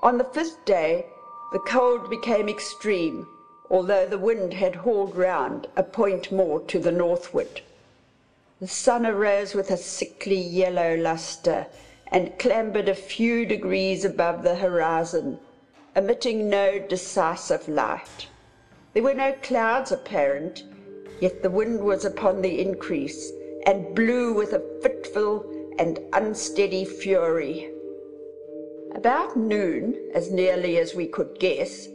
On 0.00 0.18
the 0.18 0.24
fifth 0.24 0.64
day, 0.64 1.06
the 1.52 1.58
cold 1.60 2.08
became 2.08 2.48
extreme, 2.48 3.26
although 3.72 4.06
the 4.06 4.18
wind 4.18 4.54
had 4.54 4.76
hauled 4.76 5.16
round 5.16 5.66
a 5.76 5.82
point 5.82 6.30
more 6.30 6.60
to 6.60 6.78
the 6.78 6.92
northward. 6.92 7.60
The 8.60 8.68
sun 8.68 9.04
arose 9.04 9.52
with 9.54 9.72
a 9.72 9.76
sickly 9.76 10.40
yellow 10.40 10.94
lustre 10.94 11.66
and 12.12 12.38
clambered 12.38 12.88
a 12.88 12.94
few 12.94 13.44
degrees 13.44 14.04
above 14.04 14.44
the 14.44 14.54
horizon, 14.54 15.40
emitting 15.96 16.48
no 16.48 16.78
decisive 16.78 17.66
light. 17.66 18.28
There 18.92 19.02
were 19.02 19.14
no 19.14 19.32
clouds 19.42 19.90
apparent, 19.90 20.62
Yet 21.22 21.40
the 21.40 21.50
wind 21.50 21.84
was 21.84 22.04
upon 22.04 22.42
the 22.42 22.60
increase, 22.60 23.30
and 23.64 23.94
blew 23.94 24.32
with 24.32 24.52
a 24.54 24.80
fitful 24.82 25.46
and 25.78 26.00
unsteady 26.12 26.84
fury. 26.84 27.70
About 28.92 29.36
noon, 29.36 29.96
as 30.14 30.32
nearly 30.32 30.78
as 30.78 30.96
we 30.96 31.06
could 31.06 31.38
guess, 31.38 31.86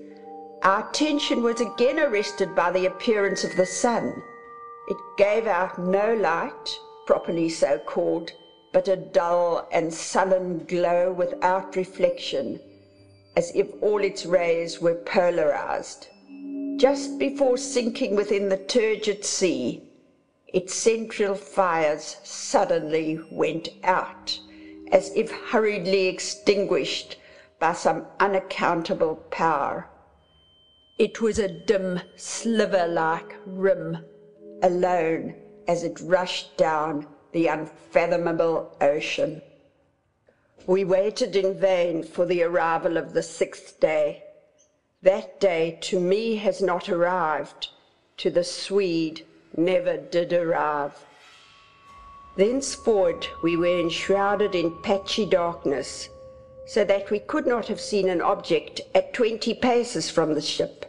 our 0.64 0.90
attention 0.90 1.44
was 1.44 1.62
again 1.62 2.00
arrested 2.00 2.56
by 2.56 2.72
the 2.72 2.86
appearance 2.86 3.44
of 3.44 3.56
the 3.56 3.66
sun. 3.66 4.22
It 4.88 4.98
gave 5.18 5.48
out 5.48 5.78
no 5.80 6.14
light, 6.16 6.80
properly 7.06 7.50
so 7.50 7.80
called, 7.80 8.32
but 8.74 8.88
a 8.88 8.96
dull 8.96 9.68
and 9.72 9.94
sullen 9.94 10.66
glow 10.66 11.12
without 11.12 11.76
reflection, 11.76 12.60
as 13.36 13.52
if 13.56 13.68
all 13.82 14.04
its 14.04 14.26
rays 14.26 14.82
were 14.82 14.96
polarized. 14.96 16.08
Just 16.78 17.18
before 17.18 17.58
sinking 17.58 18.16
within 18.16 18.50
the 18.50 18.58
turgid 18.58 19.26
sea, 19.26 19.84
its 20.48 20.74
central 20.74 21.36
fires 21.36 22.18
suddenly 22.24 23.20
went 23.32 23.70
out, 23.84 24.40
as 24.92 25.12
if 25.16 25.32
hurriedly 25.32 26.08
extinguished 26.08 27.18
by 27.60 27.74
some 27.74 28.06
unaccountable 28.20 29.16
power. 29.30 29.90
It 31.00 31.22
was 31.22 31.38
a 31.38 31.48
dim, 31.48 32.00
sliver 32.16 32.88
like 32.88 33.36
rim, 33.46 34.00
alone 34.64 35.36
as 35.68 35.84
it 35.84 36.00
rushed 36.02 36.58
down 36.58 37.06
the 37.34 37.46
unfathomable 37.46 38.76
ocean. 38.82 39.44
We 40.66 40.84
waited 40.84 41.36
in 41.36 41.60
vain 41.60 42.02
for 42.02 42.26
the 42.26 42.42
arrival 42.42 42.98
of 42.98 43.14
the 43.14 43.22
sixth 43.22 43.80
day. 43.80 44.24
That 45.04 45.40
day 45.40 45.78
to 45.82 46.00
me 46.00 46.38
has 46.38 46.64
not 46.64 46.90
arrived, 46.90 47.70
to 48.18 48.32
the 48.32 48.44
Swede 48.44 49.24
never 49.56 49.98
did 49.98 50.34
arrive. 50.34 50.94
Thenceforward 52.38 53.28
we 53.44 53.56
were 53.56 53.80
enshrouded 53.80 54.56
in 54.56 54.82
patchy 54.82 55.28
darkness, 55.28 56.10
so 56.66 56.84
that 56.84 57.12
we 57.12 57.20
could 57.20 57.46
not 57.46 57.68
have 57.68 57.80
seen 57.80 58.10
an 58.10 58.22
object 58.22 58.82
at 58.96 59.14
twenty 59.14 59.54
paces 59.54 60.10
from 60.10 60.34
the 60.34 60.42
ship. 60.42 60.87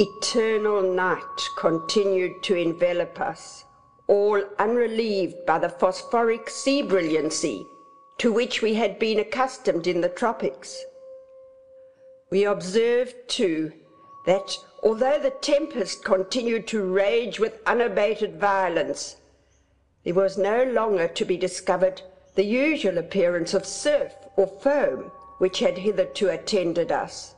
Eternal 0.00 0.94
night 0.94 1.48
continued 1.56 2.40
to 2.44 2.54
envelop 2.54 3.20
us, 3.20 3.64
all 4.06 4.40
unrelieved 4.56 5.44
by 5.44 5.58
the 5.58 5.68
phosphoric 5.68 6.48
sea 6.48 6.82
brilliancy 6.82 7.66
to 8.18 8.32
which 8.32 8.62
we 8.62 8.74
had 8.74 9.00
been 9.00 9.18
accustomed 9.18 9.88
in 9.88 10.00
the 10.00 10.08
tropics. 10.08 10.84
We 12.30 12.44
observed, 12.44 13.16
too, 13.26 13.72
that 14.24 14.56
although 14.84 15.18
the 15.18 15.30
tempest 15.30 16.04
continued 16.04 16.68
to 16.68 16.84
rage 16.84 17.40
with 17.40 17.60
unabated 17.66 18.38
violence, 18.38 19.16
there 20.04 20.14
was 20.14 20.38
no 20.38 20.62
longer 20.62 21.08
to 21.08 21.24
be 21.24 21.36
discovered 21.36 22.02
the 22.36 22.44
usual 22.44 22.98
appearance 22.98 23.52
of 23.52 23.66
surf 23.66 24.14
or 24.36 24.46
foam 24.46 25.10
which 25.38 25.58
had 25.58 25.78
hitherto 25.78 26.28
attended 26.28 26.92
us. 26.92 27.34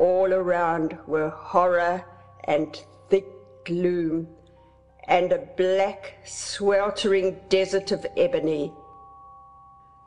All 0.00 0.32
around 0.32 0.96
were 1.06 1.28
horror 1.28 2.02
and 2.44 2.74
thick 3.10 3.26
gloom, 3.66 4.28
and 5.04 5.30
a 5.30 5.46
black, 5.58 6.14
sweltering 6.24 7.38
desert 7.50 7.92
of 7.92 8.06
ebony. 8.16 8.72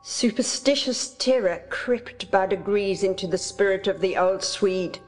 Superstitious 0.02 1.14
terror 1.14 1.62
crept 1.70 2.28
by 2.32 2.46
degrees 2.46 3.04
into 3.04 3.28
the 3.28 3.38
spirit 3.38 3.86
of 3.86 4.00
the 4.00 4.16
old 4.16 4.42
Swede, 4.42 4.98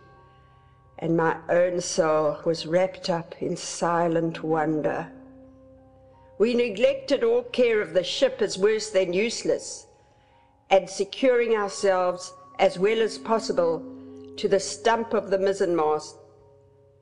and 1.00 1.16
my 1.16 1.38
own 1.48 1.80
soul 1.80 2.38
was 2.44 2.64
wrapped 2.64 3.10
up 3.10 3.34
in 3.42 3.56
silent 3.56 4.44
wonder. 4.44 5.10
We 6.38 6.54
neglected 6.54 7.24
all 7.24 7.42
care 7.42 7.80
of 7.80 7.92
the 7.92 8.04
ship 8.04 8.40
as 8.40 8.56
worse 8.56 8.90
than 8.90 9.12
useless, 9.12 9.88
and 10.70 10.88
securing 10.88 11.56
ourselves 11.56 12.32
as 12.60 12.78
well 12.78 13.02
as 13.02 13.18
possible 13.18 13.95
to 14.36 14.48
the 14.48 14.60
stump 14.60 15.14
of 15.14 15.30
the 15.30 15.38
mizzenmast, 15.38 16.16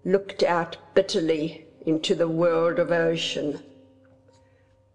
looked 0.05 0.43
out 0.43 0.77
bitterly 0.95 1.67
into 1.87 2.15
the 2.15 2.29
world 2.29 2.79
of 2.79 2.93
ocean. 2.93 3.63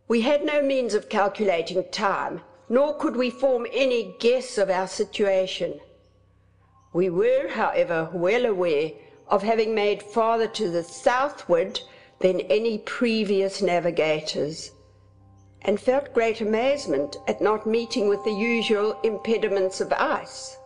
We 0.08 0.22
had 0.22 0.43
no 0.43 0.62
means 0.62 0.93
of 0.93 1.10
calculating 1.10 1.84
time, 1.91 2.41
nor 2.67 2.96
could 2.96 3.15
we 3.15 3.29
form 3.29 3.65
any 3.72 4.15
guess 4.19 4.58
of 4.58 4.69
our 4.69 4.88
situation. 4.88 5.79
We 6.93 7.10
were, 7.10 7.48
however, 7.50 8.10
well 8.13 8.46
aware 8.46 8.91
of 9.27 9.43
having 9.43 9.75
made 9.75 10.01
farther 10.01 10.48
to 10.48 10.69
the 10.69 10.84
southward 10.84 11.79
than 12.19 12.41
any 12.41 12.79
previous 12.79 13.62
navigators, 13.62 14.72
and 15.62 15.79
felt 15.79 16.13
great 16.13 16.41
amazement 16.41 17.17
at 17.27 17.41
not 17.41 17.67
meeting 17.67 18.08
with 18.08 18.24
the 18.24 18.31
usual 18.31 19.00
impediments 19.03 19.81
of 19.81 19.94
ice. 19.94 20.58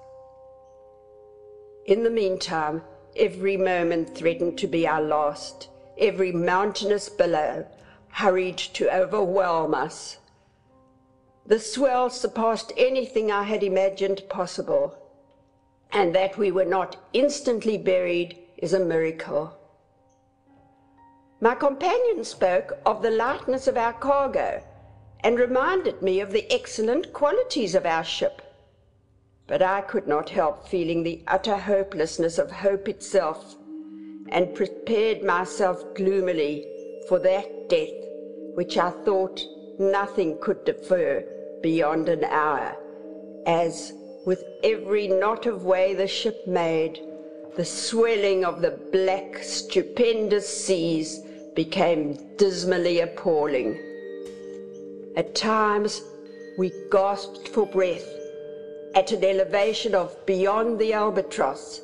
In 1.85 2.03
the 2.03 2.09
meantime, 2.09 2.81
every 3.15 3.57
moment 3.57 4.15
threatened 4.15 4.57
to 4.59 4.67
be 4.67 4.87
our 4.87 5.01
last, 5.01 5.67
every 5.97 6.31
mountainous 6.31 7.09
billow 7.09 7.67
hurried 8.09 8.57
to 8.57 8.89
overwhelm 8.89 9.73
us. 9.73 10.17
The 11.45 11.59
swell 11.59 12.09
surpassed 12.09 12.71
anything 12.77 13.31
I 13.31 13.43
had 13.43 13.63
imagined 13.63 14.23
possible, 14.29 14.95
and 15.91 16.15
that 16.15 16.37
we 16.37 16.51
were 16.51 16.63
not 16.63 16.95
instantly 17.11 17.77
buried 17.77 18.37
is 18.57 18.71
a 18.71 18.79
miracle. 18.79 19.57
My 21.41 21.53
companion 21.53 22.23
spoke 22.23 22.77
of 22.85 23.01
the 23.01 23.11
lightness 23.11 23.67
of 23.67 23.75
our 23.75 23.91
cargo, 23.91 24.63
and 25.19 25.37
reminded 25.37 26.01
me 26.01 26.21
of 26.21 26.31
the 26.31 26.49
excellent 26.49 27.11
qualities 27.11 27.75
of 27.75 27.85
our 27.85 28.05
ship. 28.05 28.41
But 29.53 29.61
I 29.61 29.81
could 29.81 30.07
not 30.07 30.29
help 30.29 30.67
feeling 30.67 31.03
the 31.03 31.21
utter 31.27 31.55
hopelessness 31.55 32.39
of 32.39 32.49
hope 32.49 32.89
itself, 32.89 33.55
and 34.29 34.55
prepared 34.55 35.21
myself 35.21 35.79
gloomily 35.93 36.65
for 37.07 37.19
that 37.19 37.69
death 37.69 37.93
which 38.55 38.79
I 38.79 38.89
thought 39.05 39.39
nothing 39.77 40.39
could 40.41 40.65
defer 40.65 41.23
beyond 41.61 42.09
an 42.09 42.23
hour, 42.23 42.75
as, 43.45 43.93
with 44.25 44.43
every 44.63 45.07
knot 45.07 45.45
of 45.45 45.65
way 45.65 45.93
the 45.93 46.07
ship 46.07 46.47
made, 46.47 46.99
the 47.55 47.63
swelling 47.63 48.43
of 48.43 48.59
the 48.63 48.71
black, 48.91 49.37
stupendous 49.43 50.47
seas 50.65 51.19
became 51.53 52.17
dismally 52.37 53.01
appalling. 53.01 53.79
At 55.15 55.35
times 55.35 56.01
we 56.57 56.73
gasped 56.89 57.49
for 57.49 57.67
breath 57.67 58.22
at 58.95 59.11
an 59.11 59.23
elevation 59.23 59.95
of 59.95 60.25
beyond 60.25 60.79
the 60.79 60.93
albatross, 60.93 61.81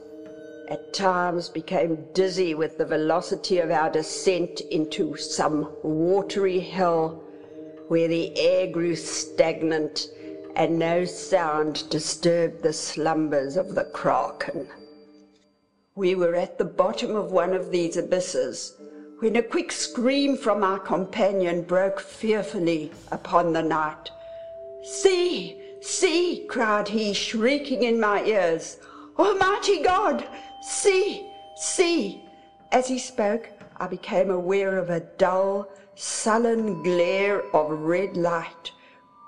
at 0.69 0.93
times 0.93 1.49
became 1.49 2.05
dizzy 2.13 2.53
with 2.53 2.77
the 2.77 2.85
velocity 2.85 3.57
of 3.57 3.71
our 3.71 3.89
descent 3.89 4.61
into 4.71 5.17
some 5.17 5.75
watery 5.83 6.59
hell 6.59 7.23
where 7.87 8.07
the 8.07 8.37
air 8.39 8.67
grew 8.67 8.95
stagnant 8.95 10.07
and 10.55 10.77
no 10.77 11.05
sound 11.05 11.89
disturbed 11.89 12.61
the 12.61 12.73
slumbers 12.73 13.57
of 13.57 13.73
the 13.73 13.85
kraken. 13.85 14.67
We 15.95 16.13
were 16.13 16.35
at 16.35 16.59
the 16.59 16.65
bottom 16.65 17.15
of 17.15 17.31
one 17.31 17.53
of 17.53 17.71
these 17.71 17.97
abysses 17.97 18.75
when 19.19 19.35
a 19.35 19.41
quick 19.41 19.71
scream 19.71 20.37
from 20.37 20.63
our 20.63 20.79
companion 20.79 21.63
broke 21.63 21.99
fearfully 21.99 22.91
upon 23.11 23.53
the 23.53 23.63
night. 23.63 24.09
See, 24.83 25.58
see, 25.81 26.45
cried 26.47 26.87
he, 26.87 27.13
shrieking 27.13 27.83
in 27.83 27.99
my 27.99 28.23
ears. 28.23 28.77
Almighty 29.17 29.81
God, 29.81 30.27
see, 30.61 31.29
see. 31.55 32.23
As 32.71 32.87
he 32.87 32.99
spoke, 32.99 33.49
I 33.77 33.87
became 33.87 34.29
aware 34.29 34.77
of 34.77 34.89
a 34.89 34.99
dull, 34.99 35.69
sullen 35.95 36.83
glare 36.83 37.43
of 37.55 37.71
red 37.71 38.15
light 38.15 38.71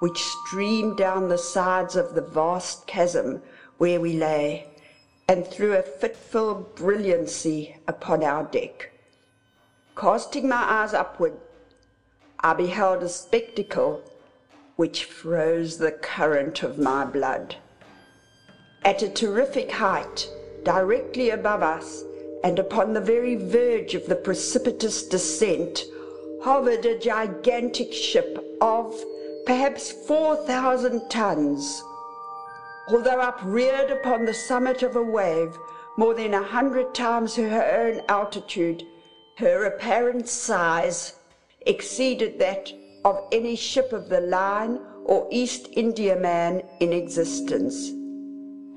which 0.01 0.23
streamed 0.23 0.97
down 0.97 1.29
the 1.29 1.37
sides 1.37 1.95
of 1.95 2.15
the 2.15 2.21
vast 2.21 2.87
chasm 2.87 3.39
where 3.77 4.01
we 4.01 4.13
lay, 4.13 4.67
and 5.27 5.45
threw 5.45 5.73
a 5.73 5.83
fitful 5.83 6.55
brilliancy 6.73 7.77
upon 7.87 8.23
our 8.23 8.43
deck. 8.45 8.91
Casting 9.95 10.49
my 10.49 10.55
eyes 10.55 10.95
upward, 10.95 11.33
I 12.39 12.55
beheld 12.55 13.03
a 13.03 13.09
spectacle 13.09 14.01
which 14.75 15.05
froze 15.05 15.77
the 15.77 15.91
current 15.91 16.63
of 16.63 16.77
my 16.77 17.05
blood. 17.05 17.55
At 18.83 19.03
a 19.03 19.09
terrific 19.09 19.71
height, 19.71 20.27
directly 20.63 21.29
above 21.29 21.61
us, 21.61 22.03
and 22.43 22.57
upon 22.57 22.93
the 22.93 23.01
very 23.01 23.35
verge 23.35 23.93
of 23.93 24.07
the 24.07 24.15
precipitous 24.15 25.07
descent, 25.07 25.83
hovered 26.43 26.85
a 26.85 26.97
gigantic 26.97 27.93
ship 27.93 28.43
of 28.61 28.99
perhaps 29.45 29.91
four 29.91 30.35
thousand 30.47 31.07
tons. 31.09 31.83
Although 32.89 33.21
upreared 33.21 33.91
upon 33.91 34.25
the 34.25 34.33
summit 34.33 34.81
of 34.81 34.95
a 34.95 35.03
wave 35.03 35.55
more 35.97 36.15
than 36.15 36.33
a 36.33 36.43
hundred 36.43 36.95
times 36.95 37.35
her 37.35 37.63
own 37.63 38.01
altitude, 38.09 38.83
her 39.37 39.65
apparent 39.65 40.27
size 40.27 41.13
exceeded 41.61 42.39
that 42.39 42.71
of 43.03 43.23
any 43.31 43.55
ship 43.55 43.93
of 43.93 44.09
the 44.09 44.21
line 44.21 44.79
or 45.05 45.27
East 45.31 45.71
Indiaman 45.75 46.63
in 46.79 46.93
existence. 46.93 47.91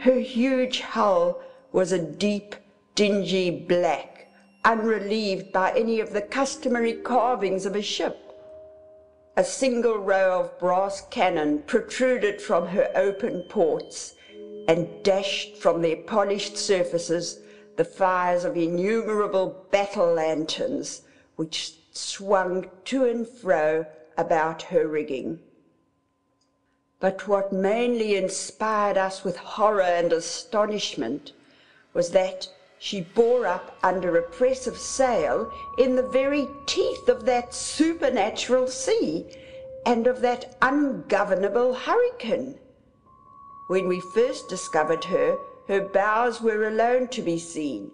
Her 0.00 0.18
huge 0.18 0.80
hull 0.80 1.40
was 1.72 1.92
a 1.92 1.98
deep, 1.98 2.54
dingy 2.94 3.50
black, 3.50 4.28
unrelieved 4.64 5.52
by 5.52 5.72
any 5.72 6.00
of 6.00 6.12
the 6.12 6.22
customary 6.22 6.94
carvings 6.94 7.66
of 7.66 7.76
a 7.76 7.82
ship. 7.82 8.18
A 9.36 9.44
single 9.44 9.98
row 9.98 10.40
of 10.40 10.58
brass 10.58 11.02
cannon 11.10 11.62
protruded 11.66 12.40
from 12.40 12.68
her 12.68 12.88
open 12.94 13.44
ports 13.48 14.14
and 14.68 14.88
dashed 15.02 15.56
from 15.56 15.82
their 15.82 15.96
polished 15.96 16.56
surfaces 16.56 17.40
the 17.76 17.84
fires 17.84 18.44
of 18.44 18.56
innumerable 18.56 19.66
battle 19.70 20.14
lanterns 20.14 21.02
which 21.36 21.74
swung 21.90 22.70
to 22.84 23.04
and 23.04 23.28
fro 23.28 23.84
about 24.16 24.62
her 24.62 24.86
rigging. 24.86 25.40
But 27.00 27.28
what 27.28 27.52
mainly 27.52 28.16
inspired 28.16 28.96
us 28.96 29.24
with 29.24 29.36
horror 29.36 29.82
and 29.82 30.12
astonishment 30.12 31.32
was 31.92 32.10
that 32.10 32.48
she 32.78 33.02
bore 33.02 33.46
up 33.46 33.76
under 33.82 34.16
a 34.16 34.22
press 34.22 34.66
of 34.66 34.78
sail 34.78 35.52
in 35.78 35.96
the 35.96 36.08
very 36.08 36.48
teeth 36.66 37.08
of 37.08 37.24
that 37.26 37.54
supernatural 37.54 38.68
sea 38.68 39.26
and 39.84 40.06
of 40.06 40.20
that 40.20 40.56
ungovernable 40.62 41.74
hurricane. 41.74 42.58
When 43.68 43.88
we 43.88 44.00
first 44.00 44.48
discovered 44.48 45.04
her, 45.04 45.36
her 45.68 45.80
bows 45.80 46.40
were 46.40 46.68
alone 46.68 47.08
to 47.08 47.22
be 47.22 47.38
seen, 47.38 47.90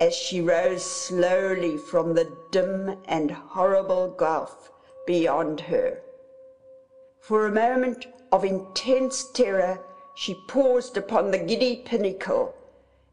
as 0.00 0.14
she 0.14 0.40
rose 0.40 0.84
slowly 0.84 1.76
from 1.76 2.14
the 2.14 2.34
dim 2.50 2.96
and 3.06 3.30
horrible 3.30 4.08
gulf 4.08 4.70
beyond 5.06 5.60
her. 5.62 6.00
For 7.20 7.46
a 7.46 7.52
moment 7.52 8.06
of 8.32 8.44
intense 8.44 9.30
terror, 9.32 9.80
she 10.14 10.34
paused 10.48 10.96
upon 10.96 11.30
the 11.30 11.38
giddy 11.38 11.76
pinnacle, 11.84 12.54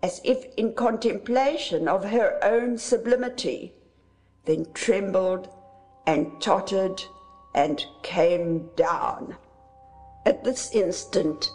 as 0.04 0.22
if 0.24 0.46
in 0.58 0.74
contemplation 0.74 1.88
of 1.88 2.06
her 2.06 2.40
own 2.44 2.78
sublimity, 2.78 3.74
then 4.46 4.66
trembled 4.74 5.48
and 6.06 6.42
tottered 6.42 7.04
and 7.54 7.86
came 8.04 8.70
down. 8.76 9.38
At 10.26 10.44
this 10.44 10.74
instant, 10.74 11.50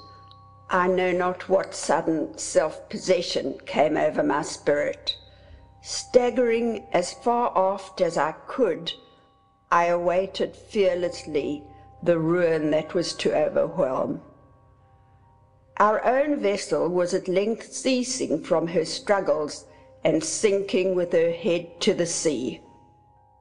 I 0.69 0.89
know 0.89 1.13
not 1.13 1.49
what 1.49 1.75
sudden 1.75 2.37
self 2.39 2.89
possession 2.89 3.59
came 3.67 3.97
over 3.97 4.23
my 4.23 4.43
spirit. 4.43 5.17
Staggering 5.83 6.87
as 6.93 7.13
far 7.13 7.53
aft 7.55 8.01
as 8.01 8.19
I 8.19 8.33
could, 8.49 8.93
I 9.71 9.87
awaited 9.87 10.55
fearlessly 10.55 11.65
the 12.03 12.19
ruin 12.19 12.71
that 12.71 12.95
was 12.95 13.13
to 13.15 13.35
overwhelm. 13.35 14.23
Our 15.79 16.05
own 16.05 16.41
vessel 16.41 16.89
was 16.89 17.13
at 17.13 17.27
length 17.27 17.73
ceasing 17.73 18.43
from 18.43 18.69
her 18.69 18.85
struggles 18.85 19.65
and 20.05 20.23
sinking 20.23 20.95
with 20.95 21.13
her 21.13 21.33
head 21.33 21.81
to 21.81 21.95
the 21.95 22.07
sea. 22.07 22.61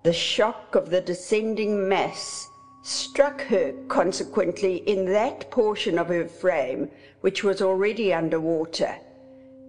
The 0.03 0.13
shock 0.13 0.75
of 0.75 0.89
the 0.89 0.99
descending 0.99 1.87
mass 1.87 2.47
struck 2.83 3.41
her 3.41 3.73
consequently 3.87 4.77
in 4.77 5.05
that 5.05 5.51
portion 5.51 5.99
of 5.99 6.07
her 6.07 6.27
frame 6.27 6.89
which 7.21 7.43
was 7.43 7.61
already 7.61 8.13
under 8.13 8.39
water, 8.39 8.95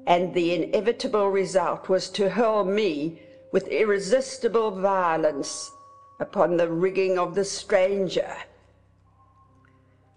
and 0.07 0.35
the 0.35 0.55
inevitable 0.55 1.29
result 1.29 1.88
was 1.88 2.09
to 2.11 2.31
hurl 2.31 2.64
me 2.64 3.23
with 3.53 3.69
irresistible 3.69 4.71
violence 4.71 5.71
upon 6.18 6.57
the 6.57 6.70
rigging 6.70 7.18
of 7.18 7.35
the 7.35 7.44
stranger. 7.44 8.37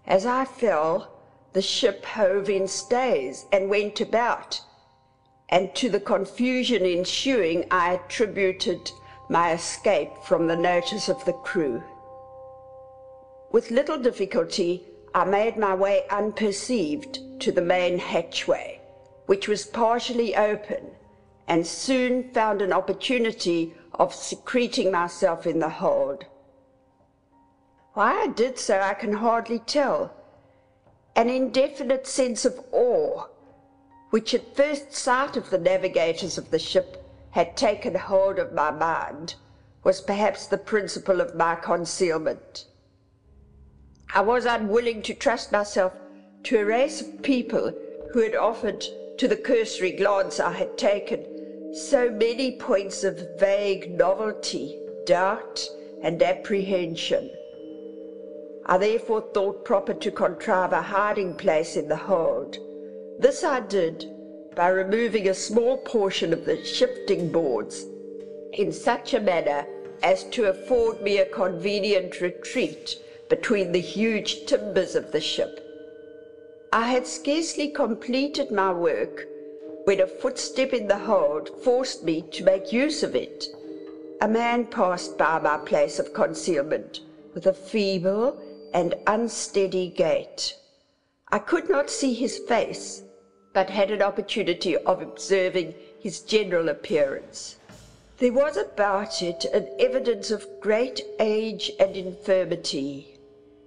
As 0.06 0.26
I 0.26 0.46
fell, 0.46 1.12
the 1.54 1.62
ship 1.62 2.06
hove 2.06 2.50
in 2.50 2.68
stays 2.68 3.46
and 3.52 3.70
went 3.70 4.02
about, 4.02 4.62
and 5.50 5.74
to 5.76 5.90
the 5.90 6.00
confusion 6.00 6.84
ensuing 6.86 7.66
I 7.72 7.94
attributed 7.94 8.92
my 9.30 9.54
escape 9.54 10.12
from 10.24 10.48
the 10.48 10.56
notice 10.56 11.10
of 11.10 11.24
the 11.26 11.34
crew. 11.34 11.84
With 13.52 13.72
little 13.72 13.98
difficulty 13.98 14.86
I 15.14 15.26
made 15.26 15.58
my 15.58 15.74
way 15.74 16.04
unperceived 16.10 17.42
to 17.42 17.52
the 17.52 17.62
main 17.62 17.98
hatchway, 17.98 18.80
which 19.26 19.48
was 19.48 19.66
partially 19.66 20.36
open, 20.36 20.92
and 21.48 21.66
soon 21.66 22.32
found 22.32 22.62
an 22.62 22.72
opportunity 22.72 23.74
of 24.00 24.16
secreting 24.16 24.92
myself 24.92 25.46
in 25.46 25.60
the 25.60 25.70
hold. 25.70 26.26
Why 27.94 28.14
I 28.14 28.28
did 28.28 28.58
so 28.58 28.80
I 28.80 28.94
can 28.94 29.12
hardly 29.14 29.60
tell. 29.60 30.14
An 31.16 31.30
indefinite 31.30 32.08
sense 32.08 32.46
of 32.46 32.58
awe, 32.72 33.26
which 34.10 34.34
at 34.34 34.56
first 34.56 34.94
sight 34.94 35.36
of 35.36 35.50
the 35.50 35.58
navigators 35.58 36.38
of 36.38 36.50
the 36.50 36.60
ship 36.60 37.06
had 37.32 37.58
taken 37.58 37.94
hold 37.94 38.40
of 38.40 38.54
my 38.54 38.72
mind, 38.72 39.36
was 39.84 40.02
perhaps 40.02 40.48
the 40.48 40.58
principle 40.58 41.20
of 41.20 41.36
my 41.36 41.56
concealment. 41.56 42.66
I 44.14 44.22
was 44.22 44.46
unwilling 44.46 45.02
to 45.04 45.14
trust 45.14 45.52
myself 45.52 45.94
to 46.44 46.60
a 46.60 46.66
race 46.66 47.02
of 47.02 47.22
people 47.22 47.74
who 48.14 48.22
had 48.22 48.36
offered, 48.36 48.86
to 49.18 49.28
the 49.28 49.36
cursory 49.36 49.92
glance 49.92 50.40
I 50.40 50.54
had 50.54 50.78
taken, 50.78 51.39
so 51.74 52.10
many 52.10 52.58
points 52.58 53.04
of 53.04 53.38
vague 53.38 53.92
novelty, 53.92 54.80
doubt, 55.06 55.70
and 56.02 56.22
apprehension. 56.24 57.30
I 58.66 58.78
therefore 58.78 59.22
thought 59.34 59.66
proper 59.66 59.94
to 59.94 60.12
contrive 60.12 60.74
a 60.74 60.82
hiding 60.82 61.36
place 61.36 61.76
in 61.76 61.88
the 61.88 61.96
hold. 61.96 62.58
This 63.20 63.44
I 63.44 63.60
did 63.60 64.06
by 64.56 64.70
removing 64.70 65.28
a 65.28 65.34
small 65.34 65.78
portion 65.78 66.34
of 66.34 66.46
the 66.46 66.64
shifting 66.64 67.32
boards 67.32 67.86
in 68.54 68.72
such 68.72 69.14
a 69.14 69.20
manner 69.20 69.66
as 70.02 70.24
to 70.26 70.46
afford 70.46 71.02
me 71.02 71.18
a 71.18 71.26
convenient 71.26 72.22
retreat 72.22 72.96
between 73.30 73.72
the 73.72 73.82
huge 73.82 74.46
timbers 74.46 74.96
of 74.96 75.12
the 75.12 75.22
ship. 75.22 75.66
I 76.72 76.88
had 76.88 77.06
scarcely 77.06 77.70
completed 77.70 78.52
my 78.52 78.72
work 78.72 79.28
when 79.86 80.00
a 80.00 80.08
footstep 80.08 80.74
in 80.74 80.88
the 80.88 80.98
hold 80.98 81.50
forced 81.64 82.04
me 82.04 82.22
to 82.32 82.44
make 82.44 82.72
use 82.72 83.04
of 83.04 83.16
it. 83.16 83.46
A 84.22 84.28
man 84.28 84.66
passed 84.66 85.18
by 85.18 85.40
my 85.40 85.58
place 85.58 86.00
of 86.00 86.14
concealment 86.14 87.00
with 87.34 87.48
a 87.48 87.54
feeble 87.54 88.42
and 88.74 88.96
unsteady 89.08 89.90
gait. 89.90 90.56
I 91.32 91.40
could 91.40 91.70
not 91.70 91.90
see 91.90 92.14
his 92.14 92.40
face, 92.40 93.04
but 93.54 93.70
had 93.70 93.92
an 93.92 94.02
opportunity 94.02 94.76
of 94.78 95.02
observing 95.02 95.74
his 96.00 96.22
general 96.22 96.70
appearance. 96.70 97.58
There 98.18 98.34
was 98.34 98.58
about 98.58 99.22
it 99.22 99.46
an 99.46 99.70
evidence 99.80 100.30
of 100.32 100.46
great 100.60 101.02
age 101.20 101.72
and 101.80 101.96
infirmity. 101.96 103.18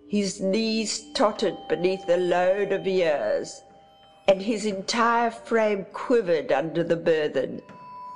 His 0.08 0.40
knees 0.40 1.02
tottered 1.14 1.56
beneath 1.68 2.06
the 2.06 2.18
load 2.18 2.72
of 2.72 2.86
years, 2.86 3.62
and 4.28 4.42
his 4.42 4.66
entire 4.66 5.30
frame 5.30 5.86
quivered 5.92 6.52
under 6.52 6.84
the 6.84 6.96
burthen. 6.96 7.60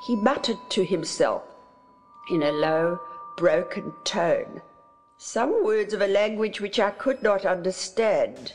He 0.07 0.17
muttered 0.17 0.59
to 0.71 0.85
himself 0.85 1.43
in 2.31 2.43
a 2.43 2.53
low, 2.53 3.01
broken 3.37 3.93
tone 4.05 4.63
some 5.19 5.65
words 5.65 5.95
of 5.95 6.03
a 6.03 6.07
language 6.07 6.61
which 6.61 6.79
I 6.79 6.91
could 6.91 7.23
not 7.23 7.47
understand, 7.47 8.53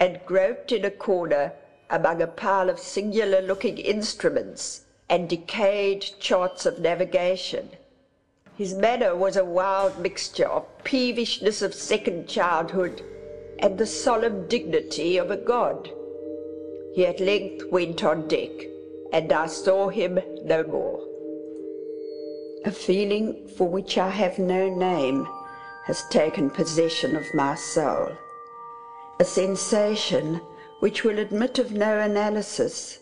and 0.00 0.24
groped 0.24 0.72
in 0.72 0.86
a 0.86 0.90
corner 0.90 1.52
among 1.90 2.22
a 2.22 2.26
pile 2.26 2.70
of 2.70 2.78
singular 2.78 3.42
looking 3.42 3.76
instruments 3.76 4.86
and 5.10 5.28
decayed 5.28 6.00
charts 6.18 6.64
of 6.64 6.78
navigation. 6.78 7.68
His 8.56 8.72
manner 8.72 9.14
was 9.14 9.36
a 9.36 9.44
wild 9.44 9.98
mixture 9.98 10.48
of 10.48 10.66
peevishness 10.82 11.60
of 11.60 11.74
second 11.74 12.26
childhood 12.26 13.02
and 13.58 13.76
the 13.76 13.86
solemn 13.86 14.48
dignity 14.48 15.18
of 15.18 15.30
a 15.30 15.36
god. 15.36 15.90
He 16.94 17.06
at 17.06 17.20
length 17.20 17.64
went 17.70 18.04
on 18.04 18.28
deck, 18.28 18.50
and 19.12 19.32
I 19.32 19.46
saw 19.46 19.88
him 19.88 20.20
no 20.44 20.62
more. 20.64 21.00
A 22.64 22.70
feeling 22.70 23.48
for 23.56 23.66
which 23.66 23.96
I 23.98 24.10
have 24.10 24.38
no 24.38 24.68
name 24.68 25.26
has 25.86 26.06
taken 26.10 26.50
possession 26.50 27.16
of 27.16 27.24
my 27.34 27.54
soul. 27.54 28.10
A 29.18 29.24
sensation 29.24 30.40
which 30.80 31.02
will 31.02 31.18
admit 31.18 31.58
of 31.58 31.72
no 31.72 31.98
analysis, 31.98 32.98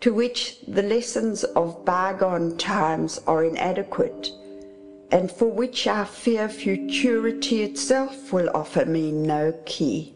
to 0.00 0.14
which 0.14 0.60
the 0.66 0.82
lessons 0.82 1.44
of 1.44 1.84
bygone 1.84 2.56
times 2.58 3.20
are 3.26 3.44
inadequate, 3.44 4.30
and 5.10 5.30
for 5.30 5.46
which 5.46 5.86
I 5.86 6.04
fear 6.04 6.48
futurity 6.48 7.62
itself 7.62 8.32
will 8.32 8.50
offer 8.54 8.84
me 8.84 9.12
no 9.12 9.52
key. 9.66 10.14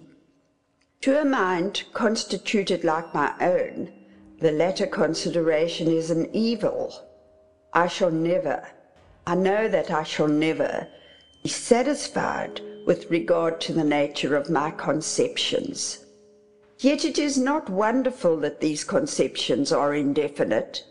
To 1.02 1.20
a 1.20 1.24
mind 1.24 1.84
constituted 1.92 2.82
like 2.82 3.14
my 3.14 3.32
own, 3.40 3.92
the 4.40 4.50
latter 4.50 4.86
consideration 4.86 5.88
is 5.88 6.10
an 6.10 6.28
evil. 6.34 6.92
I 7.72 7.86
shall 7.86 8.10
never, 8.10 8.66
I 9.26 9.34
know 9.34 9.68
that 9.68 9.90
I 9.90 10.02
shall 10.02 10.26
never, 10.26 10.88
be 11.42 11.48
satisfied 11.48 12.60
with 12.86 13.10
regard 13.10 13.60
to 13.62 13.72
the 13.72 13.84
nature 13.84 14.34
of 14.34 14.50
my 14.50 14.70
conceptions. 14.70 16.04
Yet 16.78 17.04
it 17.04 17.18
is 17.18 17.38
not 17.38 17.70
wonderful 17.70 18.36
that 18.38 18.60
these 18.60 18.82
conceptions 18.82 19.72
are 19.72 19.94
indefinite, 19.94 20.82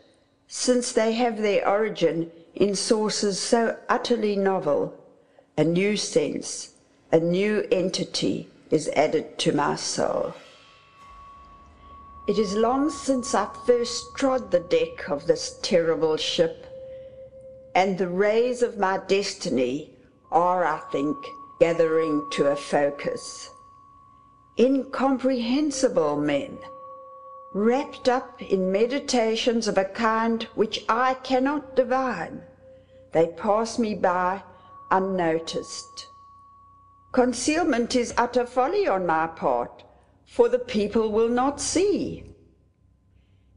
since 0.48 0.92
they 0.92 1.12
have 1.14 1.42
their 1.42 1.68
origin 1.68 2.32
in 2.54 2.76
sources 2.76 3.40
so 3.40 3.78
utterly 3.90 4.36
novel. 4.36 4.98
A 5.58 5.64
new 5.64 5.98
sense, 5.98 6.74
a 7.12 7.20
new 7.20 7.68
entity 7.72 8.50
is 8.72 8.90
added 8.90 9.38
to 9.40 9.52
my 9.52 9.76
soul. 9.76 10.34
It 12.28 12.40
is 12.40 12.56
long 12.56 12.90
since 12.90 13.36
I 13.36 13.48
first 13.68 14.16
trod 14.16 14.50
the 14.50 14.60
deck 14.60 15.10
of 15.10 15.28
this 15.28 15.60
terrible 15.62 16.18
ship, 16.18 16.66
and 17.76 17.98
the 17.98 18.08
rays 18.08 18.64
of 18.64 18.78
my 18.78 18.98
destiny 19.08 19.92
are, 20.32 20.66
I 20.66 20.80
think, 20.92 21.16
gathering 21.60 22.28
to 22.32 22.48
a 22.48 22.56
focus. 22.56 23.50
incomprehensible 24.58 26.16
men, 26.16 26.58
wrapped 27.54 28.10
up 28.10 28.42
in 28.42 28.72
meditations 28.72 29.68
of 29.68 29.78
a 29.78 29.86
kind 29.86 30.44
which 30.56 30.84
I 30.90 31.16
cannot 31.16 31.76
divine. 31.76 32.42
They 33.12 33.28
pass 33.28 33.78
me 33.78 33.96
by 33.96 34.44
unnoticed. 34.92 36.08
Concealment 37.16 37.96
is 37.96 38.14
utter 38.18 38.46
folly 38.46 38.90
on 38.90 39.06
my 39.06 39.26
part, 39.26 39.86
for 40.26 40.50
the 40.50 40.60
people 40.60 41.14
will 41.14 41.30
not 41.30 41.62
see. 41.62 42.26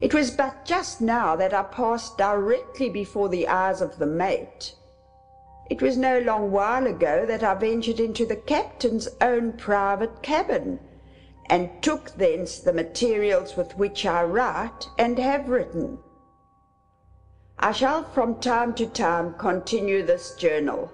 It 0.00 0.14
was 0.14 0.30
but 0.30 0.64
just 0.64 1.00
now 1.00 1.34
that 1.34 1.52
I 1.52 1.64
passed 1.64 2.16
directly 2.16 2.88
before 2.88 3.28
the 3.28 3.48
eyes 3.48 3.80
of 3.80 3.98
the 3.98 4.06
mate. 4.06 4.76
It 5.68 5.82
was 5.82 5.96
no 5.96 6.20
long 6.20 6.52
while 6.52 6.86
ago 6.86 7.26
that 7.26 7.42
I 7.42 7.54
ventured 7.54 7.98
into 7.98 8.24
the 8.24 8.36
captain's 8.36 9.08
own 9.20 9.54
private 9.54 10.22
cabin, 10.22 10.78
and 11.50 11.82
took 11.82 12.12
thence 12.12 12.60
the 12.60 12.72
materials 12.72 13.56
with 13.56 13.76
which 13.76 14.06
I 14.06 14.22
write 14.22 14.88
and 15.00 15.18
have 15.18 15.48
written. 15.48 15.98
I 17.58 17.72
shall 17.72 18.04
from 18.04 18.38
time 18.38 18.72
to 18.74 18.86
time 18.86 19.34
continue 19.34 20.04
this 20.04 20.36
journal. 20.36 20.92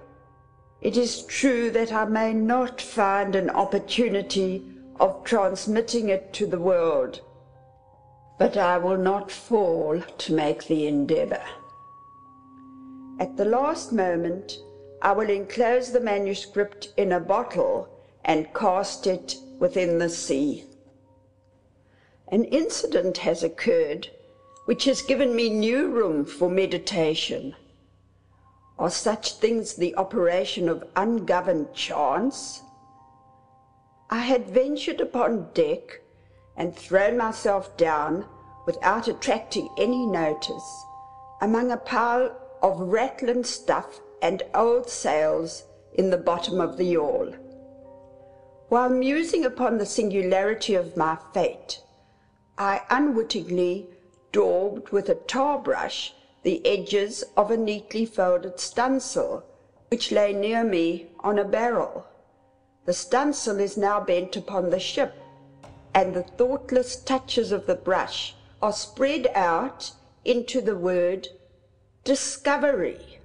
It 0.81 0.97
is 0.97 1.23
true 1.23 1.71
that 1.71 1.91
I 1.91 2.05
may 2.05 2.33
not 2.33 2.81
find 2.81 3.35
an 3.35 3.49
opportunity 3.49 4.63
of 4.99 5.23
transmitting 5.23 6.09
it 6.09 6.33
to 6.33 6.45
the 6.45 6.59
world 6.59 7.21
but 8.37 8.57
I 8.57 8.77
will 8.77 8.97
not 8.97 9.31
fall 9.31 10.01
to 10.01 10.33
make 10.33 10.67
the 10.67 10.87
endeavour. 10.87 11.41
At 13.19 13.37
the 13.37 13.45
last 13.45 13.93
moment, 13.93 14.57
I 15.01 15.13
will 15.13 15.29
enclose 15.29 15.91
the 15.91 16.01
manuscript 16.01 16.89
in 16.97 17.13
a 17.13 17.19
bottle 17.19 17.87
and 18.25 18.53
cast 18.53 19.07
it 19.07 19.37
within 19.59 19.99
the 19.99 20.09
sea. 20.09 20.65
An 22.29 22.43
incident 22.45 23.19
has 23.19 23.43
occurred 23.43 24.09
which 24.65 24.85
has 24.85 25.01
given 25.03 25.35
me 25.35 25.49
new 25.49 25.87
room 25.87 26.25
for 26.25 26.49
meditation. 26.49 27.55
Are 28.77 28.89
such 28.89 29.35
things 29.35 29.75
the 29.75 29.95
operation 29.95 30.67
of 30.67 30.87
ungoverned 30.97 31.73
chance? 31.73 32.61
I 34.09 34.19
had 34.19 34.49
ventured 34.49 34.99
upon 34.99 35.51
deck 35.53 36.01
and 36.57 36.75
thrown 36.75 37.17
myself 37.17 37.77
down 37.77 38.25
without 38.65 39.07
attracting 39.07 39.69
any 39.77 40.05
notice 40.05 40.85
among 41.39 41.71
a 41.71 41.77
pile 41.77 42.35
of 42.61 42.79
rattling 42.79 43.45
stuff 43.45 44.01
and 44.21 44.43
old 44.53 44.89
sails 44.89 45.63
in 45.93 46.09
the 46.09 46.17
bottom 46.17 46.59
of 46.59 46.75
the 46.75 46.85
yawl. 46.85 47.33
While 48.67 48.89
musing 48.89 49.45
upon 49.45 49.77
the 49.77 49.85
singularity 49.85 50.75
of 50.75 50.97
my 50.97 51.17
fate, 51.33 51.81
I 52.57 52.81
unwittingly 52.89 53.89
daubed 54.33 54.89
with 54.89 55.07
a 55.07 55.15
tar 55.15 55.59
brush 55.59 56.13
the 56.45 56.63
edges 56.63 57.23
of 57.35 57.49
a 57.49 57.57
neatly 57.57 58.05
folded 58.05 58.59
stunsail, 58.59 59.41
which 59.89 60.11
lay 60.11 60.31
near 60.31 60.63
me 60.63 61.07
on 61.21 61.39
a 61.39 61.43
barrel. 61.43 62.05
The 62.85 62.91
stunsail 62.91 63.59
is 63.59 63.77
now 63.77 63.99
bent 63.99 64.35
upon 64.35 64.69
the 64.69 64.79
ship, 64.79 65.15
and 65.95 66.13
the 66.13 66.21
thoughtless 66.21 66.97
touches 66.97 67.51
of 67.51 67.65
the 67.65 67.73
brush 67.73 68.35
are 68.61 68.71
spread 68.71 69.25
out 69.33 69.91
into 70.23 70.61
the 70.61 70.75
word 70.75 71.27
discovery. 72.03 73.19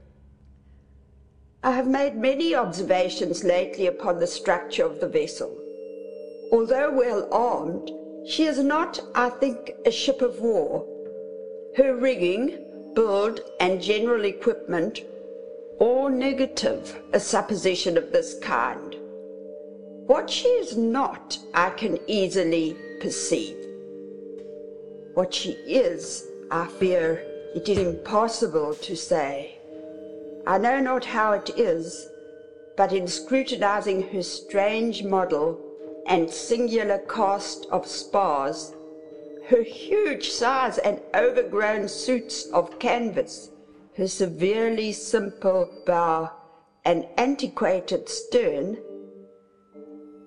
I 1.63 1.73
have 1.73 1.87
made 1.87 2.17
many 2.17 2.55
observations 2.55 3.45
lately 3.45 3.87
upon 3.87 4.19
the 4.19 4.27
structure 4.27 4.87
of 4.87 4.99
the 4.99 5.09
vessel. 5.09 5.55
Although 6.53 6.91
well 6.93 7.29
armed, 7.31 7.91
she 8.27 8.45
is 8.47 8.61
not, 8.61 8.99
I 9.15 9.29
think, 9.29 9.73
a 9.85 9.91
ship 9.91 10.23
of 10.23 10.41
war. 10.41 10.87
Her 11.77 11.95
rigging, 11.95 12.67
build, 12.94 13.40
and 13.61 13.81
general 13.81 14.24
equipment 14.24 15.00
all 15.79 16.11
negative 16.11 17.00
a 17.12 17.20
supposition 17.20 17.96
of 17.96 18.12
this 18.12 18.38
kind. 18.40 18.96
What 20.07 20.29
she 20.29 20.48
is 20.48 20.76
not, 20.76 21.38
I 21.55 21.70
can 21.70 21.98
easily 22.07 22.76
perceive. 23.00 23.57
What 25.14 25.33
she 25.33 25.53
is, 25.66 26.26
I 26.50 26.66
fear 26.66 27.24
it 27.55 27.68
is 27.68 27.79
impossible 27.79 28.74
to 28.74 28.96
say. 28.96 29.59
I 30.46 30.59
know 30.59 30.81
not 30.81 31.05
how 31.05 31.33
it 31.33 31.50
is, 31.57 32.09
but 32.76 32.92
in 32.92 33.07
scrutinizing 33.07 34.03
her 34.11 34.22
strange 34.22 35.03
model 35.03 35.59
and 36.07 36.31
singular 36.31 36.98
cast 36.98 37.66
of 37.70 37.87
spars, 37.87 38.74
her 39.51 39.63
huge 39.63 40.31
size 40.31 40.79
and 40.79 41.01
overgrown 41.13 41.89
suits 41.89 42.45
of 42.53 42.79
canvas, 42.79 43.51
her 43.97 44.07
severely 44.07 44.93
simple 44.93 45.69
bow 45.85 46.31
and 46.85 47.05
antiquated 47.17 48.09
stern, 48.09 48.79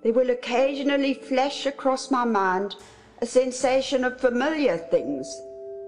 there 0.04 0.12
will 0.12 0.30
occasionally 0.30 1.14
flash 1.14 1.66
across 1.66 2.12
my 2.12 2.26
mind 2.26 2.76
a 3.22 3.26
sensation 3.26 4.04
of 4.04 4.20
familiar 4.20 4.78
things, 4.78 5.42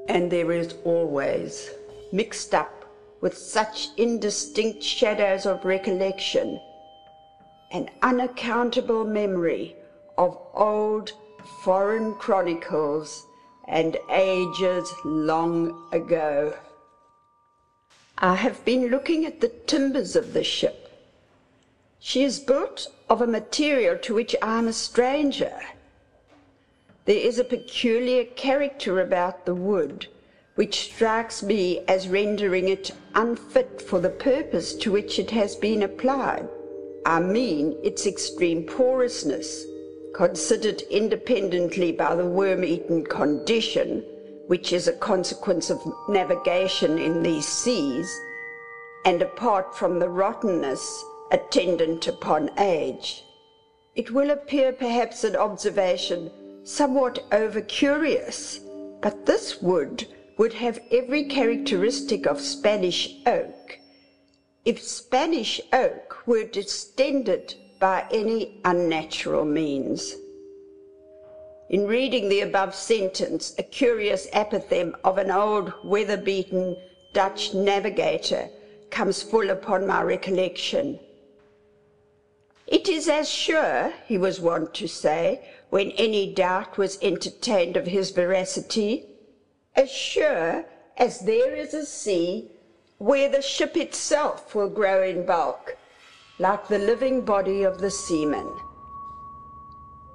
and 0.07 0.31
there 0.31 0.53
is 0.53 0.73
always, 0.85 1.71
mixed 2.13 2.55
up 2.55 2.85
with 3.19 3.37
such 3.37 3.89
indistinct 3.97 4.81
shadows 4.81 5.45
of 5.45 5.65
recollection, 5.65 6.57
an 7.73 7.89
unaccountable 8.01 9.03
memory 9.03 9.75
of 10.17 10.37
old 10.53 11.11
foreign 11.45 12.13
chronicles 12.15 13.25
and 13.67 13.97
ages 14.11 14.93
long 15.03 15.87
ago. 15.91 16.53
I 18.17 18.35
have 18.35 18.63
been 18.65 18.87
looking 18.87 19.25
at 19.25 19.41
the 19.41 19.49
timbers 19.49 20.15
of 20.15 20.33
the 20.33 20.43
ship 20.43 20.85
she 22.07 22.23
is 22.23 22.39
built 22.39 22.87
of 23.09 23.19
a 23.19 23.25
material 23.25 23.97
to 23.97 24.13
which 24.13 24.35
I 24.39 24.59
am 24.59 24.67
a 24.67 24.73
stranger. 24.73 25.59
There 27.05 27.17
is 27.17 27.39
a 27.39 27.43
peculiar 27.43 28.25
character 28.25 29.01
about 29.01 29.47
the 29.47 29.55
wood 29.55 30.05
which 30.53 30.93
strikes 30.93 31.41
me 31.41 31.79
as 31.87 32.07
rendering 32.07 32.69
it 32.69 32.91
unfit 33.15 33.81
for 33.81 33.99
the 33.99 34.11
purpose 34.11 34.75
to 34.75 34.91
which 34.91 35.17
it 35.17 35.31
has 35.31 35.55
been 35.55 35.81
applied. 35.81 36.47
I 37.07 37.21
mean 37.21 37.75
its 37.81 38.05
extreme 38.05 38.65
porousness, 38.67 39.65
considered 40.15 40.81
independently 40.83 41.91
by 41.91 42.15
the 42.15 42.25
worm-eaten 42.25 43.05
condition, 43.05 44.01
which 44.47 44.71
is 44.71 44.87
a 44.87 44.93
consequence 44.93 45.69
of 45.69 45.81
navigation 46.07 46.97
in 46.97 47.21
these 47.21 47.45
seas, 47.45 48.09
and 49.03 49.21
apart 49.21 49.75
from 49.75 49.99
the 49.99 50.07
rottenness 50.07 51.03
attendant 51.31 52.07
upon 52.07 52.49
age. 52.59 53.25
It 53.93 54.11
will 54.11 54.31
appear 54.31 54.71
perhaps 54.71 55.25
an 55.25 55.35
observation 55.35 56.31
somewhat 56.63 57.19
over 57.33 57.59
curious, 57.59 58.61
but 59.01 59.25
this 59.25 59.61
wood 59.61 60.07
would 60.37 60.53
have 60.53 60.79
every 60.91 61.25
characteristic 61.25 62.25
of 62.25 62.39
Spanish 62.39 63.17
oak 63.25 63.79
if 64.63 64.81
Spanish 64.81 65.61
oak 65.73 66.25
were 66.25 66.43
distended 66.43 67.53
by 67.85 68.03
any 68.09 68.59
unnatural 68.65 69.45
means. 69.45 70.15
In 71.69 71.85
reading 71.85 72.29
the 72.29 72.41
above 72.41 72.73
sentence, 72.73 73.53
a 73.59 73.61
curious 73.61 74.25
apothegm 74.33 74.95
of 75.03 75.19
an 75.19 75.29
old 75.29 75.71
weather-beaten 75.83 76.77
Dutch 77.13 77.53
navigator 77.53 78.49
comes 78.89 79.21
full 79.21 79.51
upon 79.51 79.85
my 79.85 80.01
recollection. 80.01 80.99
It 82.65 82.89
is 82.89 83.07
as 83.07 83.29
sure, 83.29 83.93
he 84.07 84.17
was 84.17 84.41
wont 84.41 84.73
to 84.73 84.87
say, 84.87 85.47
when 85.69 85.91
any 85.91 86.33
doubt 86.33 86.79
was 86.79 86.97
entertained 87.03 87.77
of 87.77 87.85
his 87.85 88.09
veracity, 88.09 89.05
as 89.75 89.91
sure 89.91 90.65
as 90.97 91.19
there 91.19 91.53
is 91.53 91.75
a 91.75 91.85
sea 91.85 92.49
where 92.97 93.29
the 93.29 93.43
ship 93.43 93.77
itself 93.77 94.55
will 94.55 94.69
grow 94.69 95.03
in 95.03 95.23
bulk, 95.23 95.77
like 96.37 96.67
the 96.67 96.79
living 96.79 97.21
body 97.21 97.63
of 97.63 97.79
the 97.79 97.91
seaman. 97.91 98.51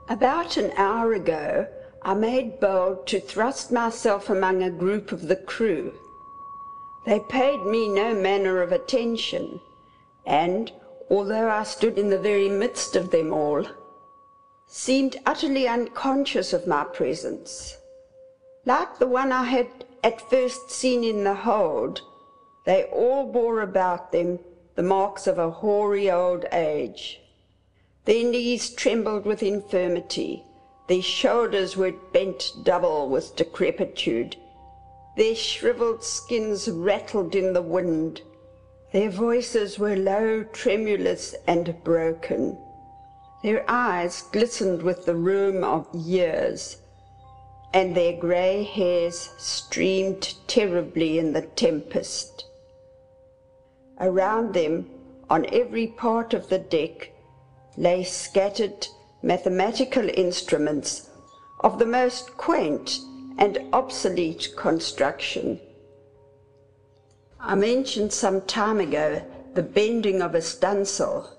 About 0.08 0.56
an 0.56 0.72
hour 0.76 1.14
ago, 1.14 1.66
I 2.02 2.14
made 2.14 2.60
bold 2.60 3.06
to 3.08 3.20
thrust 3.20 3.72
myself 3.72 4.28
among 4.28 4.62
a 4.62 4.70
group 4.70 5.12
of 5.12 5.28
the 5.28 5.36
crew. 5.36 5.92
They 7.06 7.20
paid 7.20 7.64
me 7.64 7.88
no 7.88 8.14
manner 8.14 8.60
of 8.60 8.72
attention, 8.72 9.60
and, 10.26 10.70
although 11.08 11.48
I 11.48 11.62
stood 11.62 11.98
in 11.98 12.10
the 12.10 12.18
very 12.18 12.48
midst 12.48 12.96
of 12.96 13.10
them 13.10 13.32
all, 13.32 13.66
seemed 14.66 15.16
utterly 15.24 15.66
unconscious 15.66 16.52
of 16.52 16.66
my 16.66 16.84
presence. 16.84 17.76
Like 18.66 18.98
the 18.98 19.06
one 19.06 19.32
I 19.32 19.44
had 19.44 19.68
at 20.04 20.28
first 20.28 20.70
seen 20.70 21.02
in 21.02 21.24
the 21.24 21.34
hold, 21.34 22.02
they 22.66 22.84
all 22.84 23.32
bore 23.32 23.62
about 23.62 24.12
them 24.12 24.38
the 24.74 24.82
marks 24.82 25.26
of 25.26 25.38
a 25.38 25.50
hoary 25.50 26.10
old 26.10 26.44
age. 26.52 27.20
Their 28.04 28.24
knees 28.24 28.70
trembled 28.70 29.24
with 29.24 29.42
infirmity, 29.42 30.44
their 30.88 31.02
shoulders 31.02 31.76
were 31.76 31.92
bent 31.92 32.52
double 32.64 33.08
with 33.08 33.36
decrepitude, 33.36 34.36
their 35.16 35.34
shriveled 35.34 36.02
skins 36.02 36.68
rattled 36.68 37.34
in 37.34 37.52
the 37.52 37.62
wind, 37.62 38.22
their 38.92 39.10
voices 39.10 39.78
were 39.78 39.94
low, 39.94 40.42
tremulous, 40.42 41.34
and 41.46 41.76
broken. 41.84 42.58
Their 43.42 43.64
eyes 43.68 44.22
glistened 44.32 44.82
with 44.82 45.06
the 45.06 45.14
rheum 45.14 45.62
of 45.62 45.86
years, 45.94 46.78
and 47.72 47.96
their 47.96 48.14
grey 48.14 48.64
hairs 48.64 49.30
streamed 49.38 50.34
terribly 50.48 51.20
in 51.20 51.32
the 51.32 51.42
tempest. 51.42 52.46
Around 54.00 54.54
them, 54.54 54.88
on 55.28 55.46
every 55.52 55.86
part 55.86 56.32
of 56.32 56.48
the 56.48 56.58
deck, 56.58 57.12
lay 57.76 58.02
scattered 58.02 58.88
mathematical 59.22 60.08
instruments 60.08 61.10
of 61.60 61.78
the 61.78 61.86
most 61.86 62.36
quaint 62.36 62.98
and 63.38 63.58
obsolete 63.72 64.54
construction. 64.56 65.60
I 67.38 67.54
mentioned 67.54 68.12
some 68.12 68.42
time 68.42 68.80
ago 68.80 69.22
the 69.54 69.62
bending 69.62 70.22
of 70.22 70.34
a 70.34 70.40
stunsail. 70.40 71.30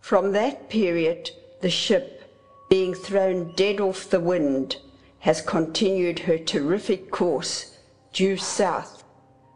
From 0.00 0.32
that 0.32 0.68
period, 0.68 1.30
the 1.60 1.70
ship, 1.70 2.22
being 2.68 2.94
thrown 2.94 3.52
dead 3.56 3.80
off 3.80 4.08
the 4.08 4.20
wind, 4.20 4.76
has 5.20 5.42
continued 5.42 6.20
her 6.20 6.38
terrific 6.38 7.10
course 7.10 7.76
due 8.12 8.36
south, 8.36 8.99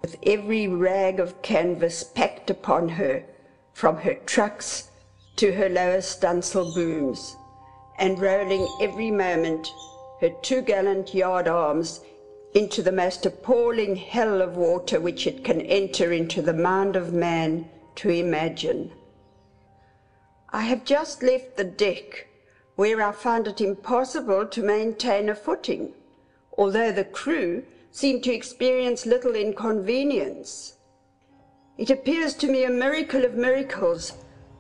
with 0.05 0.19
every 0.25 0.69
rag 0.69 1.19
of 1.19 1.41
canvas 1.41 2.05
packed 2.05 2.51
upon 2.51 2.91
her, 2.91 3.25
from 3.73 3.97
her 3.97 4.13
trucks 4.27 4.91
to 5.35 5.51
her 5.53 5.67
lower 5.67 6.03
stunsail 6.03 6.75
booms, 6.75 7.37
and 7.99 8.21
rolling 8.21 8.69
every 8.83 9.11
moment 9.11 9.73
her 10.21 10.29
topgallant 10.43 11.15
yard 11.15 11.49
arms 11.49 12.03
into 12.53 12.83
the 12.83 12.93
most 12.93 13.25
appalling 13.25 13.97
hell 13.97 14.43
of 14.43 14.59
water 14.59 15.01
which 15.01 15.27
it 15.27 15.43
can 15.43 15.63
enter 15.63 16.13
into 16.13 16.43
the 16.43 16.53
mind 16.53 16.97
of 16.97 17.15
man 17.15 17.67
to 17.95 18.11
imagine. 18.11 18.93
I 20.51 20.65
have 20.65 20.85
just 20.85 21.23
left 21.23 21.57
the 21.57 21.65
deck, 21.65 22.29
where 22.77 23.01
I 23.01 23.11
found 23.11 23.49
it 23.49 23.63
impossible 23.63 24.45
to 24.49 24.63
maintain 24.63 25.31
a 25.31 25.35
footing, 25.35 25.95
although 26.59 26.93
the 26.93 27.05
crew 27.05 27.65
seemed 27.95 28.25
to 28.25 28.35
experience 28.35 29.07
little 29.07 29.37
inconvenience. 29.37 30.75
It 31.79 31.91
appears 31.91 32.35
to 32.35 32.49
me 32.49 32.65
a 32.65 32.71
miracle 32.71 33.25
of 33.25 33.35
miracles 33.35 34.15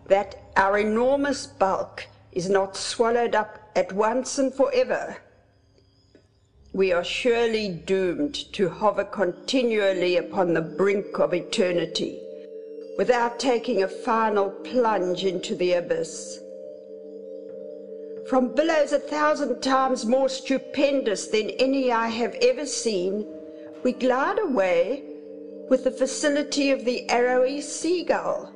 that 0.06 0.40
our 0.56 0.78
enormous 0.78 1.44
bulk 1.44 2.06
is 2.30 2.48
not 2.48 2.76
swallowed 2.76 3.34
up 3.34 3.58
at 3.74 3.92
once 3.92 4.38
and 4.38 4.54
forever. 4.54 5.16
We 6.72 6.92
are 6.92 7.02
surely 7.02 7.68
doomed 7.70 8.36
to 8.52 8.68
hover 8.68 9.04
continually 9.04 10.16
upon 10.16 10.54
the 10.54 10.62
brink 10.62 11.18
of 11.18 11.34
eternity 11.34 12.20
without 12.96 13.40
taking 13.40 13.82
a 13.82 13.88
final 13.88 14.48
plunge 14.48 15.24
into 15.24 15.56
the 15.56 15.72
abyss. 15.72 16.38
From 18.28 18.54
billows 18.54 18.92
a 18.92 18.98
thousand 18.98 19.60
times 19.60 20.06
more 20.06 20.30
stupendous 20.30 21.26
than 21.26 21.50
any 21.50 21.92
I 21.92 22.08
have 22.08 22.34
ever 22.40 22.64
seen, 22.64 23.26
we 23.82 23.92
glide 23.92 24.38
away 24.38 25.04
with 25.68 25.84
the 25.84 25.90
facility 25.90 26.70
of 26.70 26.86
the 26.86 27.08
arrowy 27.10 27.60
seagull 27.60 28.50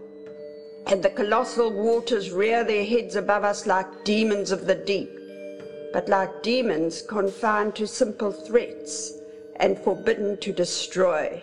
and 0.86 1.02
the 1.02 1.10
colossal 1.10 1.70
waters 1.70 2.30
rear 2.30 2.64
their 2.64 2.84
heads 2.84 3.14
above 3.14 3.44
us 3.44 3.66
like 3.66 4.04
demons 4.04 4.52
of 4.52 4.66
the 4.66 4.74
deep, 4.74 5.10
but 5.92 6.08
like 6.08 6.42
demons 6.42 7.02
confined 7.02 7.76
to 7.76 7.86
simple 7.86 8.32
threats 8.32 9.12
and 9.56 9.78
forbidden 9.78 10.38
to 10.38 10.50
destroy. 10.50 11.42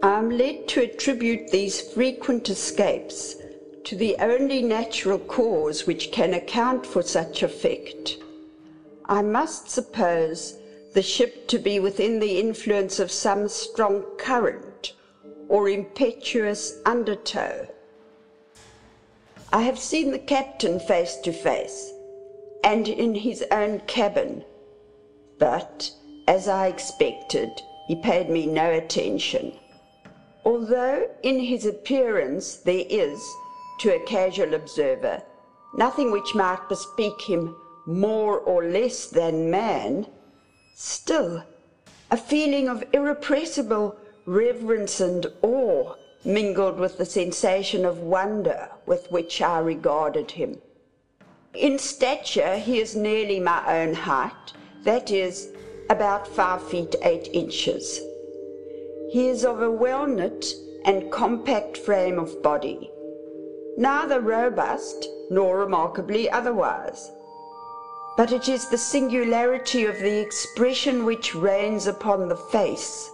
I 0.00 0.16
am 0.16 0.30
led 0.30 0.68
to 0.68 0.82
attribute 0.82 1.50
these 1.50 1.80
frequent 1.80 2.48
escapes 2.48 3.34
to 3.84 3.96
the 3.96 4.16
only 4.20 4.62
natural 4.62 5.18
cause 5.18 5.86
which 5.86 6.12
can 6.12 6.34
account 6.34 6.86
for 6.86 7.02
such 7.02 7.42
effect. 7.42 8.16
I 9.06 9.22
must 9.22 9.70
suppose 9.70 10.58
the 10.94 11.02
ship 11.02 11.48
to 11.48 11.58
be 11.58 11.80
within 11.80 12.20
the 12.20 12.38
influence 12.38 13.00
of 13.00 13.10
some 13.10 13.48
strong 13.48 14.04
current 14.18 14.94
or 15.48 15.68
impetuous 15.68 16.80
undertow. 16.86 17.66
I 19.52 19.62
have 19.62 19.78
seen 19.78 20.12
the 20.12 20.18
captain 20.18 20.80
face 20.80 21.16
to 21.24 21.32
face, 21.32 21.92
and 22.64 22.88
in 22.88 23.14
his 23.14 23.44
own 23.50 23.80
cabin, 23.80 24.44
but, 25.38 25.90
as 26.26 26.48
I 26.48 26.68
expected, 26.68 27.50
he 27.86 27.96
paid 27.96 28.30
me 28.30 28.46
no 28.46 28.70
attention. 28.70 29.52
Although 30.44 31.08
in 31.22 31.38
his 31.38 31.66
appearance 31.66 32.56
there 32.56 32.84
is, 32.88 33.20
to 33.82 33.96
a 33.96 34.00
casual 34.04 34.54
observer, 34.54 35.20
nothing 35.74 36.12
which 36.12 36.36
might 36.36 36.68
bespeak 36.68 37.20
him 37.20 37.56
more 37.84 38.38
or 38.38 38.62
less 38.64 39.06
than 39.06 39.50
man, 39.50 40.06
still 40.76 41.42
a 42.08 42.16
feeling 42.16 42.68
of 42.68 42.84
irrepressible 42.92 43.96
reverence 44.24 45.00
and 45.00 45.26
awe 45.42 45.94
mingled 46.24 46.78
with 46.78 46.96
the 46.96 47.04
sensation 47.04 47.84
of 47.84 47.98
wonder 47.98 48.68
with 48.86 49.10
which 49.10 49.42
I 49.42 49.58
regarded 49.58 50.30
him. 50.30 50.58
In 51.52 51.76
stature, 51.76 52.58
he 52.58 52.78
is 52.78 52.94
nearly 52.94 53.40
my 53.40 53.82
own 53.82 53.94
height, 53.94 54.52
that 54.84 55.10
is, 55.10 55.48
about 55.90 56.28
five 56.28 56.62
feet 56.68 56.94
eight 57.02 57.28
inches. 57.32 58.00
He 59.10 59.26
is 59.26 59.44
of 59.44 59.60
a 59.60 59.72
well 59.72 60.06
knit 60.06 60.54
and 60.84 61.10
compact 61.10 61.76
frame 61.76 62.20
of 62.20 62.44
body, 62.44 62.91
neither 63.76 64.20
robust 64.20 65.08
nor 65.30 65.58
remarkably 65.58 66.30
otherwise. 66.30 67.10
But 68.16 68.32
it 68.32 68.48
is 68.48 68.68
the 68.68 68.78
singularity 68.78 69.86
of 69.86 69.98
the 69.98 70.20
expression 70.20 71.04
which 71.04 71.34
reigns 71.34 71.86
upon 71.86 72.28
the 72.28 72.36
face. 72.36 73.10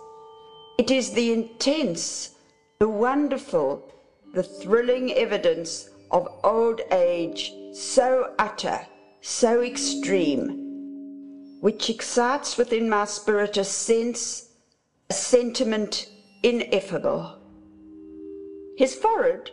It 0.79 0.91
is 0.91 1.13
the 1.13 1.33
intense, 1.33 2.31
the 2.79 2.89
wonderful, 2.89 3.93
the 4.35 4.43
thrilling 4.43 5.13
evidence 5.13 5.89
of 6.11 6.29
old 6.43 6.81
age 6.91 7.53
so 7.73 8.35
utter, 8.39 8.81
so 9.21 9.63
extreme, 9.63 11.61
which 11.61 11.91
excites 11.91 12.57
within 12.57 12.89
my 12.89 13.05
spirit 13.05 13.57
a 13.57 13.65
sense, 13.65 14.51
a 15.11 15.15
sentiment 15.15 16.09
ineffable. 16.43 17.39
His 18.77 18.95
forehead, 18.95 19.51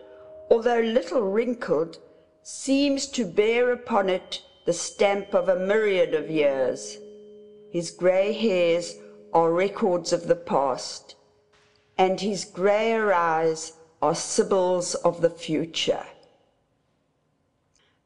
although 0.49 0.79
little 0.79 1.21
wrinkled, 1.21 1.97
seems 2.43 3.07
to 3.07 3.25
bear 3.25 3.71
upon 3.71 4.09
it 4.09 4.41
the 4.65 4.73
stamp 4.73 5.33
of 5.33 5.49
a 5.49 5.55
myriad 5.55 6.13
of 6.13 6.29
years. 6.29 6.97
His 7.71 7.91
grey 7.91 8.33
hairs 8.33 8.95
are 9.33 9.51
records 9.51 10.13
of 10.13 10.27
the 10.27 10.35
past 10.35 11.15
and 11.97 12.19
his 12.19 12.45
greyer 12.45 13.13
eyes 13.13 13.73
are 14.01 14.15
sibyls 14.15 14.95
of 14.95 15.21
the 15.21 15.29
future. 15.29 16.05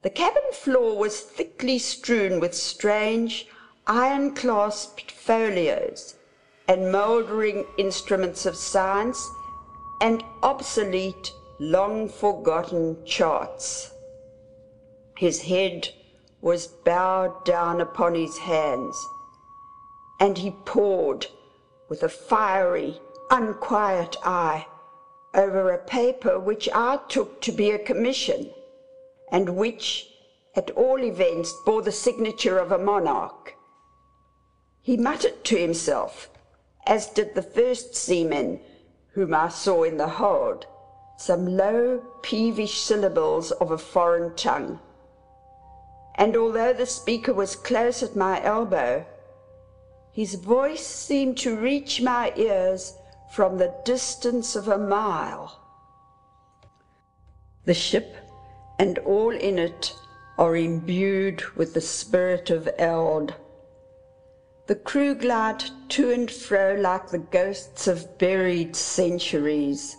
The 0.01 0.09
cabin 0.09 0.51
floor 0.53 0.97
was 0.97 1.19
thickly 1.19 1.79
strewn 1.79 2.39
with 2.39 2.55
strange, 2.55 3.47
iron 3.87 4.33
clasped 4.35 5.11
folios 5.11 6.15
and 6.67 6.91
mouldering 6.91 7.65
instruments 7.77 8.45
of 8.45 8.55
science 8.55 9.29
and 10.01 10.23
obsolete, 10.43 11.33
long 11.59 12.07
forgotten 12.07 12.97
charts. 13.05 13.91
His 15.17 15.41
head 15.41 15.89
was 16.41 16.67
bowed 16.67 17.43
down 17.43 17.81
upon 17.81 18.15
his 18.15 18.37
hands, 18.37 18.95
and 20.21 20.37
he 20.37 20.51
pored 20.63 21.27
with 21.89 22.01
a 22.01 22.09
fiery, 22.09 22.97
unquiet 23.29 24.15
eye 24.23 24.65
over 25.33 25.71
a 25.71 25.77
paper 25.77 26.39
which 26.39 26.69
I 26.73 26.99
took 27.09 27.41
to 27.41 27.51
be 27.51 27.71
a 27.71 27.77
commission, 27.77 28.51
and 29.29 29.57
which, 29.57 30.07
at 30.55 30.71
all 30.71 31.03
events, 31.03 31.53
bore 31.65 31.81
the 31.81 31.91
signature 31.91 32.57
of 32.57 32.71
a 32.71 32.77
monarch. 32.77 33.53
He 34.81 34.95
muttered 34.95 35.43
to 35.43 35.57
himself, 35.57 36.29
as 36.87 37.07
did 37.07 37.35
the 37.35 37.41
first 37.41 37.95
seaman 37.95 38.61
whom 39.11 39.35
I 39.35 39.49
saw 39.49 39.83
in 39.83 39.97
the 39.97 40.07
hold, 40.07 40.65
some 41.19 41.57
low, 41.57 42.01
peevish 42.21 42.79
syllables 42.79 43.51
of 43.51 43.71
a 43.71 43.77
foreign 43.77 44.33
tongue. 44.37 44.79
And 46.15 46.37
although 46.37 46.71
the 46.71 46.85
speaker 46.85 47.33
was 47.33 47.57
close 47.57 48.01
at 48.01 48.15
my 48.15 48.41
elbow, 48.41 49.05
his 50.13 50.35
voice 50.35 50.87
seemed 50.87 51.37
to 51.39 51.59
reach 51.59 52.01
my 52.01 52.31
ears 52.37 52.93
from 53.33 53.57
the 53.57 53.75
distance 53.83 54.55
of 54.55 54.69
a 54.69 54.77
mile. 54.77 55.59
The 57.65 57.73
ship, 57.73 58.15
and 58.79 58.97
all 58.99 59.31
in 59.31 59.59
it 59.59 59.93
are 60.37 60.55
imbued 60.55 61.43
with 61.57 61.73
the 61.73 61.81
spirit 61.81 62.49
of 62.49 62.69
eld. 62.77 63.33
The 64.67 64.75
crew 64.75 65.15
glide 65.15 65.65
to 65.89 66.11
and 66.11 66.31
fro 66.31 66.75
like 66.75 67.09
the 67.09 67.17
ghosts 67.17 67.87
of 67.87 68.17
buried 68.17 68.77
centuries. 68.77 69.97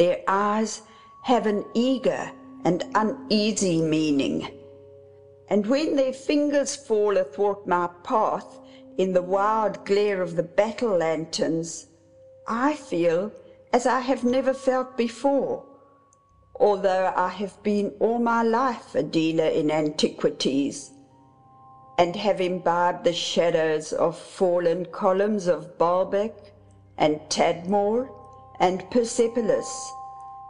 Their 0.00 0.20
eyes 0.26 0.80
have 1.24 1.46
an 1.46 1.62
eager 1.74 2.32
and 2.64 2.82
uneasy 2.94 3.82
meaning, 3.82 4.48
and 5.48 5.66
when 5.66 5.94
their 5.94 6.14
fingers 6.14 6.74
fall 6.74 7.18
athwart 7.18 7.66
my 7.66 7.86
path 8.02 8.58
in 8.96 9.12
the 9.12 9.20
wild 9.20 9.84
glare 9.84 10.22
of 10.22 10.36
the 10.36 10.42
battle 10.42 10.96
lanterns, 10.96 11.88
I 12.46 12.76
feel 12.76 13.30
as 13.74 13.84
I 13.86 14.00
have 14.00 14.24
never 14.24 14.54
felt 14.54 14.96
before 14.96 15.66
although 16.58 17.12
I 17.14 17.28
have 17.28 17.62
been 17.62 17.92
all 18.00 18.18
my 18.18 18.42
life 18.42 18.94
a 18.94 19.02
dealer 19.02 19.50
in 19.60 19.70
antiquities, 19.70 20.92
and 21.98 22.16
have 22.16 22.40
imbibed 22.40 23.04
the 23.04 23.12
shadows 23.12 23.92
of 23.92 24.18
fallen 24.18 24.86
columns 24.86 25.46
of 25.46 25.76
Baalbek 25.76 26.34
and 26.96 27.20
Tadmor 27.28 28.08
and 28.60 28.88
Persepolis 28.90 29.92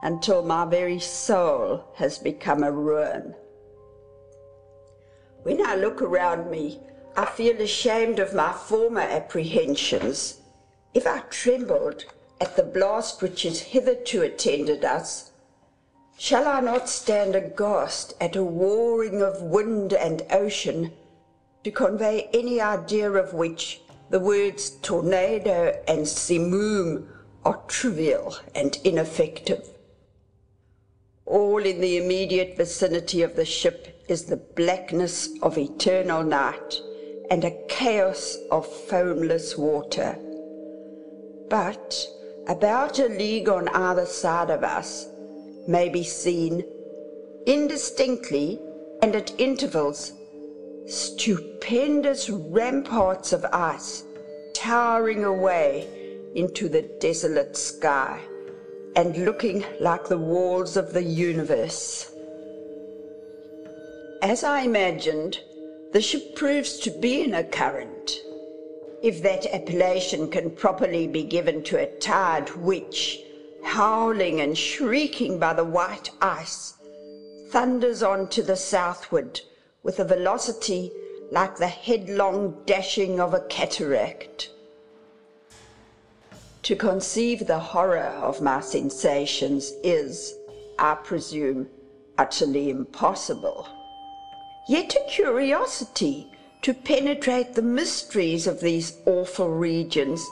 until 0.02 0.42
my 0.42 0.64
very 0.64 0.98
soul 0.98 1.84
has 1.94 2.18
become 2.18 2.64
a 2.64 2.72
ruin. 2.72 3.34
When 5.44 5.64
I 5.64 5.76
look 5.76 6.02
around 6.02 6.50
me, 6.50 6.80
I 7.16 7.26
feel 7.26 7.60
ashamed 7.60 8.18
of 8.18 8.34
my 8.34 8.52
former 8.52 9.00
apprehensions. 9.00 10.40
If 10.92 11.06
I 11.06 11.20
trembled 11.30 12.04
at 12.40 12.56
the 12.56 12.62
blast 12.62 13.22
which 13.22 13.44
has 13.44 13.60
hitherto 13.60 14.22
attended 14.22 14.84
us, 14.84 15.30
Shall 16.18 16.46
I 16.46 16.60
not 16.60 16.90
stand 16.90 17.34
aghast 17.34 18.12
at 18.20 18.36
a 18.36 18.44
warring 18.44 19.22
of 19.22 19.40
wind 19.40 19.94
and 19.94 20.22
ocean, 20.30 20.92
to 21.64 21.70
convey 21.70 22.28
any 22.34 22.60
idea 22.60 23.10
of 23.10 23.32
which 23.32 23.80
the 24.10 24.20
words 24.20 24.68
tornado 24.82 25.82
and 25.88 26.06
simoom 26.06 27.08
are 27.44 27.60
trivial 27.68 28.36
and 28.54 28.78
ineffective? 28.84 29.68
All 31.26 31.58
in 31.58 31.80
the 31.80 31.96
immediate 31.96 32.56
vicinity 32.56 33.22
of 33.22 33.36
the 33.36 33.44
ship 33.44 34.04
is 34.08 34.24
the 34.24 34.36
blackness 34.36 35.28
of 35.42 35.56
eternal 35.56 36.22
night 36.22 36.80
and 37.30 37.44
a 37.44 37.56
chaos 37.68 38.36
of 38.50 38.66
foamless 38.66 39.56
water. 39.56 40.18
But 41.48 42.06
about 42.48 42.98
a 42.98 43.06
league 43.06 43.48
on 43.48 43.68
either 43.68 44.06
side 44.06 44.50
of 44.50 44.64
us, 44.64 45.06
may 45.68 45.88
be 45.88 46.02
seen 46.02 46.64
indistinctly 47.46 48.58
and 49.02 49.14
at 49.14 49.38
intervals 49.38 50.12
stupendous 50.86 52.28
ramparts 52.28 53.32
of 53.32 53.44
ice 53.52 54.02
towering 54.52 55.24
away 55.24 55.99
into 56.34 56.68
the 56.68 56.82
desolate 57.00 57.56
sky 57.56 58.20
and 58.96 59.24
looking 59.24 59.64
like 59.80 60.08
the 60.08 60.18
walls 60.18 60.76
of 60.76 60.92
the 60.92 61.02
universe. 61.02 62.12
As 64.22 64.44
I 64.44 64.62
imagined, 64.62 65.40
the 65.92 66.00
ship 66.00 66.36
proves 66.36 66.78
to 66.80 66.90
be 66.90 67.22
in 67.22 67.34
a 67.34 67.44
current, 67.44 68.20
if 69.02 69.22
that 69.22 69.46
appellation 69.46 70.30
can 70.30 70.50
properly 70.50 71.06
be 71.06 71.22
given 71.22 71.62
to 71.64 71.78
a 71.78 71.98
tide 71.98 72.50
which, 72.56 73.18
howling 73.62 74.40
and 74.40 74.56
shrieking 74.56 75.38
by 75.38 75.54
the 75.54 75.64
white 75.64 76.10
ice, 76.20 76.74
thunders 77.50 78.02
on 78.02 78.28
to 78.28 78.42
the 78.42 78.56
southward 78.56 79.40
with 79.82 79.98
a 79.98 80.04
velocity 80.04 80.92
like 81.32 81.56
the 81.56 81.68
headlong 81.68 82.62
dashing 82.66 83.20
of 83.20 83.34
a 83.34 83.40
cataract. 83.48 84.50
To 86.64 86.76
conceive 86.76 87.46
the 87.46 87.58
horror 87.58 88.12
of 88.22 88.42
my 88.42 88.60
sensations 88.60 89.72
is, 89.82 90.34
I 90.78 90.94
presume, 90.94 91.68
utterly 92.18 92.68
impossible. 92.68 93.66
Yet 94.68 94.94
a 94.94 95.10
curiosity 95.10 96.30
to 96.62 96.74
penetrate 96.74 97.54
the 97.54 97.62
mysteries 97.62 98.46
of 98.46 98.60
these 98.60 98.98
awful 99.06 99.48
regions 99.48 100.24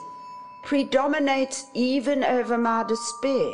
predominates 0.63 1.65
even 1.73 2.23
over 2.23 2.57
my 2.57 2.83
despair, 2.83 3.51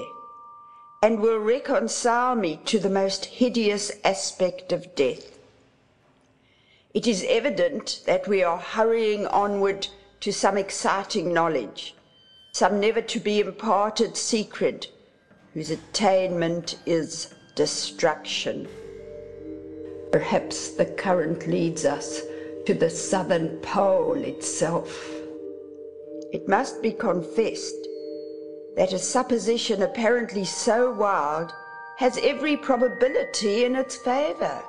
and 1.01 1.21
will 1.21 1.39
reconcile 1.39 2.36
me 2.36 2.59
to 2.65 2.78
the 2.78 2.89
most 2.89 3.26
hideous 3.26 3.91
aspect 4.03 4.73
of 4.73 4.93
death. 4.95 5.39
It 6.93 7.07
is 7.07 7.26
evident 7.28 8.01
that 8.05 8.28
we 8.28 8.43
are 8.43 8.57
hurrying 8.57 9.26
onward 9.28 9.88
to 10.19 10.34
some 10.34 10.57
exciting 10.57 11.34
knowledge, 11.34 11.95
some 12.56 12.80
never 12.80 13.01
to 13.01 13.20
be 13.20 13.41
imparted 13.41 14.16
secret, 14.16 14.88
whose 15.53 15.72
attainment 15.72 16.80
is 16.86 17.36
destruction. 17.53 18.66
Perhaps 20.14 20.70
the 20.70 20.86
current 20.86 21.45
leads 21.47 21.84
us 21.84 22.22
to 22.66 22.74
the 22.74 22.89
southern 22.89 23.58
pole 23.58 24.16
itself. 24.16 24.89
It 26.32 26.47
must 26.47 26.82
be 26.82 26.93
confessed 26.93 27.89
that 28.78 28.93
a 28.93 28.99
supposition 28.99 29.82
apparently 29.82 30.45
so 30.45 30.93
wild 30.93 31.51
has 31.97 32.18
every 32.20 32.56
probability 32.56 33.66
in 33.66 33.76
its 33.76 33.97
favour. 33.97 34.64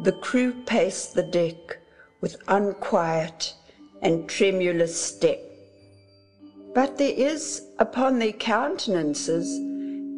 The 0.00 0.12
crew 0.12 0.54
pace 0.64 1.08
the 1.08 1.24
deck 1.24 1.76
with 2.22 2.42
unquiet 2.48 3.52
and 4.00 4.26
tremulous 4.26 4.98
step, 4.98 5.50
but 6.74 6.98
there 6.98 7.14
is 7.16 7.62
upon 7.78 8.18
their 8.18 8.32
countenances 8.32 9.56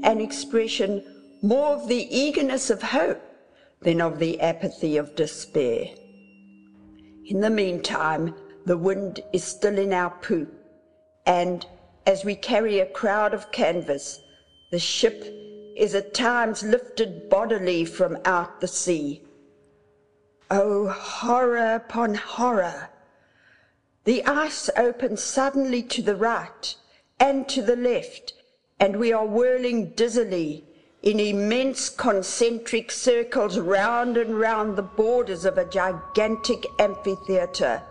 an 0.02 0.20
expression 0.20 1.04
more 1.42 1.74
of 1.74 1.88
the 1.88 2.08
eagerness 2.10 2.70
of 2.70 2.82
hope 2.82 3.22
than 3.82 4.00
of 4.00 4.18
the 4.18 4.40
apathy 4.40 4.96
of 4.96 5.14
despair. 5.14 5.86
In 7.26 7.40
the 7.40 7.50
meantime, 7.50 8.34
the 8.64 8.78
wind 8.78 9.20
is 9.32 9.44
still 9.44 9.78
in 9.78 9.92
our 9.92 10.10
poop, 10.10 10.52
and 11.26 11.66
as 12.06 12.24
we 12.24 12.34
carry 12.34 12.80
a 12.80 12.86
crowd 12.86 13.34
of 13.34 13.52
canvas, 13.52 14.20
the 14.70 14.78
ship 14.78 15.24
is 15.76 15.94
at 15.94 16.14
times 16.14 16.62
lifted 16.62 17.28
bodily 17.28 17.84
from 17.84 18.16
out 18.24 18.60
the 18.60 18.68
sea. 18.68 19.22
Oh, 20.50 20.88
horror 20.88 21.74
upon 21.74 22.14
horror! 22.14 22.88
The 24.06 24.24
ice 24.24 24.70
opens 24.76 25.22
suddenly 25.22 25.82
to 25.82 26.00
the 26.00 26.16
right 26.16 26.74
and 27.20 27.46
to 27.50 27.60
the 27.60 27.76
left, 27.76 28.32
and 28.80 28.96
we 28.96 29.12
are 29.12 29.26
whirling 29.26 29.90
dizzily 29.90 30.64
in 31.02 31.20
immense 31.20 31.90
concentric 31.90 32.90
circles 32.90 33.58
round 33.58 34.16
and 34.16 34.40
round 34.40 34.76
the 34.76 34.82
borders 34.82 35.44
of 35.44 35.58
a 35.58 35.64
gigantic 35.66 36.64
amphitheatre 36.78 37.82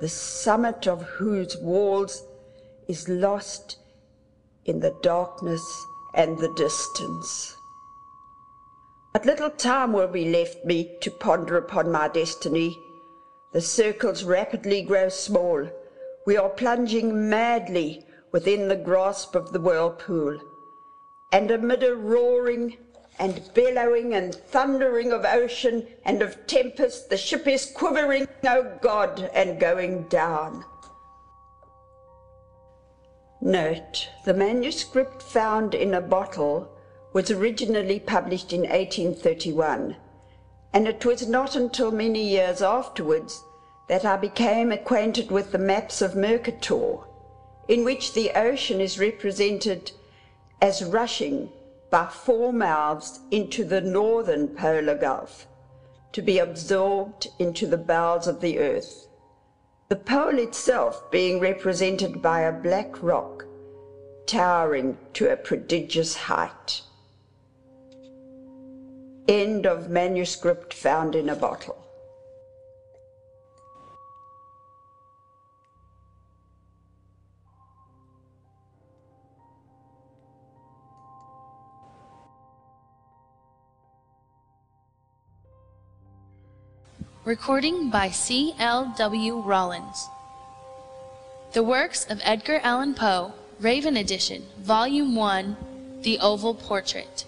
the 0.00 0.08
summit 0.08 0.86
of 0.86 1.02
whose 1.02 1.56
walls 1.56 2.22
is 2.86 3.08
lost 3.08 3.78
in 4.64 4.80
the 4.80 4.94
darkness 5.02 5.86
and 6.14 6.38
the 6.38 6.52
distance. 6.54 7.56
But 9.12 9.26
little 9.26 9.50
time 9.50 9.92
will 9.92 10.08
be 10.08 10.30
left 10.30 10.64
me 10.64 10.96
to 11.00 11.10
ponder 11.10 11.56
upon 11.56 11.90
my 11.90 12.08
destiny. 12.08 12.76
The 13.58 13.62
circles 13.62 14.22
rapidly 14.22 14.82
grow 14.82 15.08
small. 15.08 15.68
We 16.24 16.36
are 16.36 16.48
plunging 16.48 17.28
madly 17.28 18.06
within 18.30 18.68
the 18.68 18.76
grasp 18.76 19.34
of 19.34 19.52
the 19.52 19.58
whirlpool. 19.58 20.38
And 21.32 21.50
amid 21.50 21.82
a 21.82 21.96
roaring 21.96 22.76
and 23.18 23.42
bellowing 23.54 24.14
and 24.14 24.32
thundering 24.32 25.10
of 25.10 25.24
ocean 25.24 25.88
and 26.04 26.22
of 26.22 26.46
tempest, 26.46 27.10
the 27.10 27.16
ship 27.16 27.48
is 27.48 27.66
quivering, 27.74 28.28
O 28.44 28.48
oh 28.48 28.78
God, 28.80 29.28
and 29.34 29.58
going 29.58 30.04
down. 30.04 30.64
Note, 33.40 34.08
the 34.24 34.34
manuscript 34.34 35.20
found 35.20 35.74
in 35.74 35.94
a 35.94 36.00
bottle 36.00 36.70
was 37.12 37.28
originally 37.28 37.98
published 37.98 38.52
in 38.52 38.60
1831, 38.60 39.96
and 40.72 40.86
it 40.86 41.04
was 41.04 41.26
not 41.26 41.56
until 41.56 41.90
many 41.90 42.22
years 42.22 42.62
afterwards 42.62 43.42
that 43.88 44.04
I 44.04 44.16
became 44.16 44.70
acquainted 44.70 45.30
with 45.30 45.52
the 45.52 45.58
maps 45.58 46.02
of 46.02 46.14
Mercator, 46.14 46.98
in 47.66 47.84
which 47.84 48.12
the 48.12 48.30
ocean 48.36 48.80
is 48.80 48.98
represented 48.98 49.92
as 50.60 50.84
rushing 50.84 51.50
by 51.90 52.06
four 52.06 52.52
mouths 52.52 53.20
into 53.30 53.64
the 53.64 53.80
northern 53.80 54.48
polar 54.48 54.94
gulf, 54.94 55.46
to 56.12 56.22
be 56.22 56.38
absorbed 56.38 57.28
into 57.38 57.66
the 57.66 57.78
bowels 57.78 58.26
of 58.26 58.40
the 58.40 58.58
earth, 58.58 59.08
the 59.88 59.96
pole 59.96 60.38
itself 60.38 61.10
being 61.10 61.40
represented 61.40 62.20
by 62.20 62.40
a 62.40 62.52
black 62.52 63.02
rock 63.02 63.44
towering 64.26 64.98
to 65.14 65.32
a 65.32 65.36
prodigious 65.36 66.14
height. 66.14 66.82
End 69.26 69.66
of 69.66 69.88
manuscript 69.88 70.74
found 70.74 71.14
in 71.14 71.30
a 71.30 71.36
bottle. 71.36 71.87
Recording 87.28 87.90
by 87.90 88.08
C. 88.08 88.54
L. 88.58 88.94
W. 88.96 89.40
Rollins. 89.40 90.08
The 91.52 91.62
Works 91.62 92.06
of 92.06 92.22
Edgar 92.24 92.58
Allan 92.62 92.94
Poe, 92.94 93.34
Raven 93.60 93.98
Edition, 93.98 94.46
Volume 94.56 95.14
1, 95.14 96.00
The 96.00 96.18
Oval 96.20 96.54
Portrait. 96.54 97.26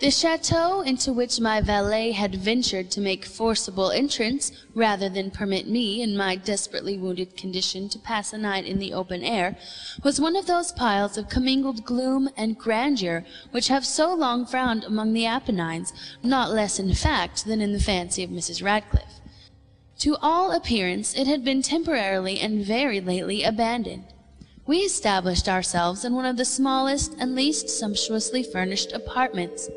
The 0.00 0.10
chateau 0.10 0.80
into 0.80 1.12
which 1.12 1.38
my 1.38 1.60
valet 1.60 2.10
had 2.10 2.34
ventured 2.34 2.90
to 2.90 3.00
make 3.00 3.24
forcible 3.24 3.92
entrance, 3.92 4.50
rather 4.74 5.08
than 5.08 5.30
permit 5.30 5.68
me, 5.68 6.02
in 6.02 6.16
my 6.16 6.34
desperately 6.34 6.98
wounded 6.98 7.36
condition, 7.36 7.88
to 7.90 7.98
pass 8.00 8.32
a 8.32 8.38
night 8.38 8.66
in 8.66 8.80
the 8.80 8.92
open 8.92 9.22
air, 9.22 9.56
was 10.02 10.20
one 10.20 10.34
of 10.34 10.46
those 10.46 10.72
piles 10.72 11.16
of 11.16 11.28
commingled 11.28 11.84
gloom 11.84 12.28
and 12.36 12.58
grandeur 12.58 13.24
which 13.52 13.68
have 13.68 13.86
so 13.86 14.12
long 14.12 14.44
frowned 14.44 14.82
among 14.82 15.12
the 15.12 15.26
Apennines, 15.26 15.92
not 16.24 16.50
less 16.50 16.80
in 16.80 16.92
fact 16.92 17.44
than 17.44 17.60
in 17.60 17.72
the 17.72 17.80
fancy 17.80 18.24
of 18.24 18.30
Mrs. 18.30 18.64
Radcliffe. 18.64 19.20
To 20.00 20.16
all 20.16 20.50
appearance 20.50 21.14
it 21.14 21.28
had 21.28 21.44
been 21.44 21.62
temporarily 21.62 22.40
and 22.40 22.64
very 22.64 23.00
lately 23.00 23.44
abandoned. 23.44 24.13
We 24.66 24.78
established 24.78 25.46
ourselves 25.46 26.06
in 26.06 26.14
one 26.14 26.24
of 26.24 26.38
the 26.38 26.44
smallest 26.46 27.14
and 27.20 27.34
least 27.34 27.68
sumptuously 27.68 28.42
furnished 28.42 28.92
apartments. 28.92 29.68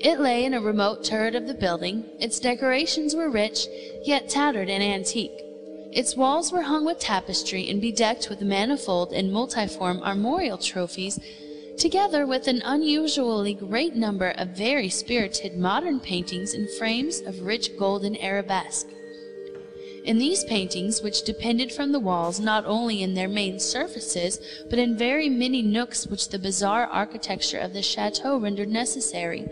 It 0.00 0.20
lay 0.20 0.44
in 0.44 0.54
a 0.54 0.60
remote 0.60 1.02
turret 1.02 1.34
of 1.34 1.48
the 1.48 1.54
building, 1.54 2.04
its 2.20 2.38
decorations 2.38 3.16
were 3.16 3.28
rich, 3.28 3.66
yet 4.04 4.28
tattered 4.28 4.70
and 4.70 4.84
antique. 4.84 5.44
Its 5.92 6.14
walls 6.14 6.52
were 6.52 6.62
hung 6.62 6.84
with 6.84 7.00
tapestry 7.00 7.68
and 7.68 7.80
bedecked 7.80 8.30
with 8.30 8.40
manifold 8.40 9.12
and 9.12 9.32
multiform 9.32 10.00
armorial 10.00 10.58
trophies, 10.58 11.18
together 11.76 12.24
with 12.24 12.46
an 12.46 12.62
unusually 12.64 13.54
great 13.54 13.96
number 13.96 14.30
of 14.30 14.56
very 14.56 14.88
spirited 14.88 15.56
modern 15.56 15.98
paintings 15.98 16.54
in 16.54 16.68
frames 16.78 17.20
of 17.20 17.40
rich 17.40 17.76
golden 17.76 18.14
arabesque. 18.16 18.86
In 20.04 20.18
these 20.18 20.44
paintings, 20.44 21.02
which 21.02 21.22
depended 21.22 21.72
from 21.72 21.92
the 21.92 22.00
walls 22.00 22.40
not 22.40 22.64
only 22.64 23.02
in 23.02 23.14
their 23.14 23.28
main 23.28 23.60
surfaces, 23.60 24.38
but 24.68 24.78
in 24.78 24.96
very 24.96 25.28
many 25.28 25.62
nooks 25.62 26.06
which 26.06 26.28
the 26.28 26.38
bizarre 26.38 26.86
architecture 26.86 27.58
of 27.58 27.72
the 27.72 27.82
chateau 27.82 28.38
rendered 28.38 28.68
necessary, 28.68 29.46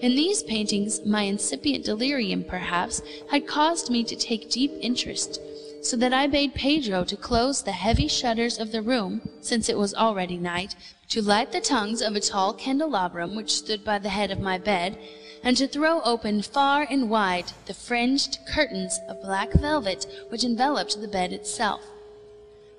in 0.00 0.14
these 0.14 0.44
paintings 0.44 1.04
my 1.04 1.22
incipient 1.22 1.84
delirium, 1.84 2.44
perhaps, 2.44 3.02
had 3.30 3.48
caused 3.48 3.90
me 3.90 4.04
to 4.04 4.14
take 4.14 4.50
deep 4.50 4.72
interest, 4.80 5.40
so 5.82 5.96
that 5.96 6.12
I 6.12 6.28
bade 6.28 6.54
Pedro 6.54 7.02
to 7.04 7.16
close 7.16 7.62
the 7.62 7.72
heavy 7.72 8.06
shutters 8.06 8.58
of 8.58 8.70
the 8.70 8.82
room, 8.82 9.28
since 9.40 9.68
it 9.68 9.76
was 9.76 9.94
already 9.94 10.36
night, 10.36 10.76
to 11.08 11.20
light 11.20 11.50
the 11.50 11.60
tongues 11.60 12.00
of 12.00 12.14
a 12.14 12.20
tall 12.20 12.52
candelabrum 12.52 13.34
which 13.34 13.50
stood 13.50 13.84
by 13.84 13.98
the 13.98 14.10
head 14.10 14.30
of 14.30 14.38
my 14.38 14.58
bed, 14.58 14.96
and 15.42 15.56
to 15.56 15.68
throw 15.68 16.00
open 16.02 16.42
far 16.42 16.86
and 16.90 17.10
wide 17.10 17.52
the 17.66 17.74
fringed 17.74 18.38
curtains 18.46 19.00
of 19.08 19.22
black 19.22 19.52
velvet 19.52 20.06
which 20.28 20.44
enveloped 20.44 21.00
the 21.00 21.08
bed 21.08 21.32
itself. 21.32 21.82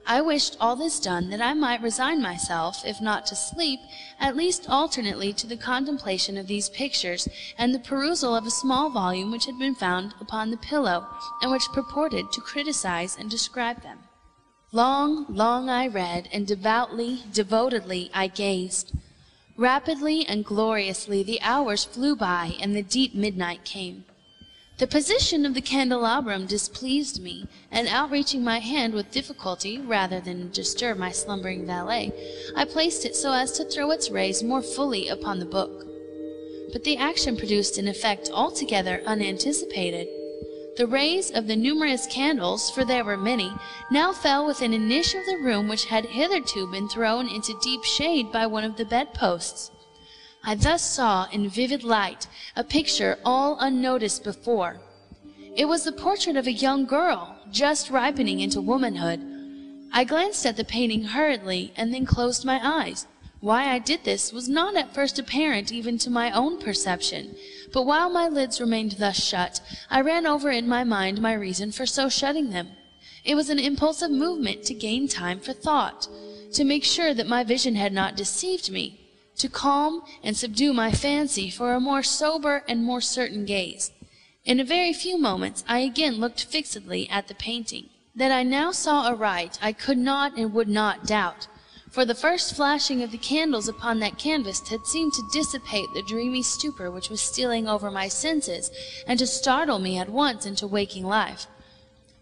I 0.05 0.21
wished 0.21 0.57
all 0.59 0.75
this 0.75 0.99
done 0.99 1.29
that 1.29 1.41
I 1.41 1.53
might 1.53 1.83
resign 1.83 2.19
myself, 2.19 2.83
if 2.83 2.99
not 2.99 3.27
to 3.27 3.35
sleep, 3.35 3.79
at 4.19 4.35
least 4.35 4.67
alternately 4.67 5.33
to 5.33 5.45
the 5.45 5.55
contemplation 5.55 6.35
of 6.35 6.47
these 6.47 6.67
pictures, 6.69 7.27
and 7.59 7.75
the 7.75 7.79
perusal 7.79 8.35
of 8.35 8.47
a 8.47 8.51
small 8.51 8.89
volume 8.89 9.29
which 9.29 9.45
had 9.45 9.59
been 9.59 9.75
found 9.75 10.15
upon 10.19 10.49
the 10.49 10.57
pillow, 10.57 11.05
and 11.43 11.51
which 11.51 11.69
purported 11.73 12.31
to 12.31 12.41
criticise 12.41 13.17
and 13.19 13.29
describe 13.29 13.83
them. 13.83 13.99
Long, 14.71 15.27
long 15.29 15.69
I 15.69 15.85
read, 15.85 16.27
and 16.33 16.47
devoutly, 16.47 17.23
devotedly 17.31 18.09
I 18.11 18.27
gazed. 18.27 18.93
Rapidly 19.59 20.25
and 20.25 20.45
gloriously 20.45 21.21
the 21.21 21.41
hours 21.41 21.83
flew 21.83 22.15
by, 22.15 22.53
and 22.61 22.73
the 22.73 22.81
deep 22.81 23.13
midnight 23.13 23.65
came. 23.65 24.05
The 24.77 24.87
position 24.87 25.45
of 25.45 25.53
the 25.53 25.59
candelabrum 25.59 26.45
displeased 26.45 27.21
me, 27.21 27.45
and 27.69 27.85
outreaching 27.89 28.41
my 28.41 28.59
hand 28.59 28.93
with 28.93 29.11
difficulty, 29.11 29.77
rather 29.77 30.21
than 30.21 30.49
disturb 30.51 30.97
my 30.97 31.11
slumbering 31.11 31.65
valet, 31.67 32.13
I 32.55 32.63
placed 32.63 33.03
it 33.03 33.17
so 33.17 33.33
as 33.33 33.51
to 33.57 33.65
throw 33.65 33.91
its 33.91 34.09
rays 34.09 34.41
more 34.41 34.61
fully 34.61 35.09
upon 35.09 35.39
the 35.39 35.45
book. 35.45 35.85
But 36.71 36.85
the 36.85 36.95
action 36.95 37.35
produced 37.35 37.77
an 37.77 37.89
effect 37.89 38.29
altogether 38.31 39.01
unanticipated. 39.05 40.07
The 40.77 40.87
rays 40.87 41.31
of 41.31 41.47
the 41.47 41.55
numerous 41.55 42.07
candles, 42.07 42.69
for 42.69 42.85
there 42.85 43.03
were 43.03 43.17
many, 43.17 43.53
now 43.91 44.13
fell 44.13 44.45
within 44.45 44.73
a 44.73 44.77
niche 44.77 45.13
of 45.13 45.25
the 45.25 45.37
room 45.37 45.67
which 45.67 45.85
had 45.85 46.05
hitherto 46.05 46.71
been 46.71 46.87
thrown 46.87 47.27
into 47.27 47.59
deep 47.61 47.83
shade 47.83 48.31
by 48.31 48.45
one 48.45 48.63
of 48.63 48.77
the 48.77 48.85
bedposts. 48.85 49.71
I 50.43 50.55
thus 50.55 50.81
saw 50.81 51.27
in 51.31 51.49
vivid 51.49 51.83
light 51.83 52.27
a 52.55 52.63
picture 52.63 53.19
all 53.25 53.57
unnoticed 53.59 54.23
before. 54.23 54.79
It 55.55 55.65
was 55.65 55.83
the 55.83 55.91
portrait 55.91 56.37
of 56.37 56.47
a 56.47 56.51
young 56.51 56.85
girl, 56.85 57.35
just 57.51 57.89
ripening 57.89 58.39
into 58.39 58.61
womanhood. 58.61 59.19
I 59.91 60.05
glanced 60.05 60.45
at 60.45 60.55
the 60.55 60.63
painting 60.63 61.03
hurriedly, 61.03 61.73
and 61.75 61.93
then 61.93 62.05
closed 62.05 62.45
my 62.45 62.59
eyes. 62.63 63.05
Why 63.41 63.69
I 63.69 63.79
did 63.79 64.03
this 64.03 64.33
was 64.33 64.49
not 64.49 64.75
at 64.75 64.93
first 64.93 65.17
apparent 65.17 65.71
even 65.71 65.97
to 65.99 66.09
my 66.09 66.29
own 66.31 66.59
perception, 66.59 67.35
but 67.71 67.83
while 67.83 68.09
my 68.09 68.27
lids 68.27 68.59
remained 68.59 68.93
thus 68.99 69.23
shut, 69.23 69.61
I 69.89 70.01
ran 70.01 70.27
over 70.27 70.51
in 70.51 70.67
my 70.67 70.83
mind 70.83 71.21
my 71.21 71.33
reason 71.33 71.71
for 71.71 71.85
so 71.85 72.09
shutting 72.09 72.49
them. 72.49 72.71
It 73.23 73.35
was 73.35 73.49
an 73.49 73.59
impulsive 73.59 74.11
movement 74.11 74.63
to 74.63 74.73
gain 74.73 75.07
time 75.07 75.39
for 75.39 75.53
thought, 75.53 76.07
to 76.53 76.63
make 76.65 76.83
sure 76.83 77.13
that 77.13 77.27
my 77.27 77.43
vision 77.43 77.75
had 77.75 77.93
not 77.93 78.17
deceived 78.17 78.71
me 78.71 78.99
to 79.37 79.47
calm 79.47 80.01
and 80.21 80.35
subdue 80.35 80.73
my 80.73 80.91
fancy 80.91 81.49
for 81.49 81.73
a 81.73 81.79
more 81.79 82.03
sober 82.03 82.63
and 82.67 82.83
more 82.83 83.01
certain 83.01 83.45
gaze. 83.45 83.91
In 84.43 84.59
a 84.59 84.65
very 84.65 84.91
few 84.91 85.17
moments 85.17 85.63
I 85.65 85.79
again 85.79 86.15
looked 86.15 86.43
fixedly 86.43 87.09
at 87.09 87.29
the 87.29 87.35
painting. 87.35 87.89
That 88.13 88.33
I 88.33 88.43
now 88.43 88.71
saw 88.71 89.07
aright 89.07 89.57
I 89.61 89.71
could 89.71 89.97
not 89.97 90.37
and 90.37 90.53
would 90.53 90.67
not 90.67 91.05
doubt, 91.05 91.47
for 91.91 92.05
the 92.05 92.15
first 92.15 92.55
flashing 92.55 93.01
of 93.01 93.11
the 93.11 93.17
candles 93.17 93.67
upon 93.67 93.99
that 93.99 94.17
canvas 94.17 94.67
had 94.69 94.85
seemed 94.85 95.13
to 95.13 95.29
dissipate 95.31 95.87
the 95.93 96.03
dreamy 96.03 96.43
stupor 96.43 96.91
which 96.91 97.09
was 97.09 97.19
stealing 97.19 97.67
over 97.67 97.89
my 97.89 98.07
senses, 98.07 98.69
and 99.07 99.17
to 99.17 99.25
startle 99.25 99.79
me 99.79 99.97
at 99.97 100.09
once 100.09 100.45
into 100.45 100.67
waking 100.67 101.05
life. 101.05 101.47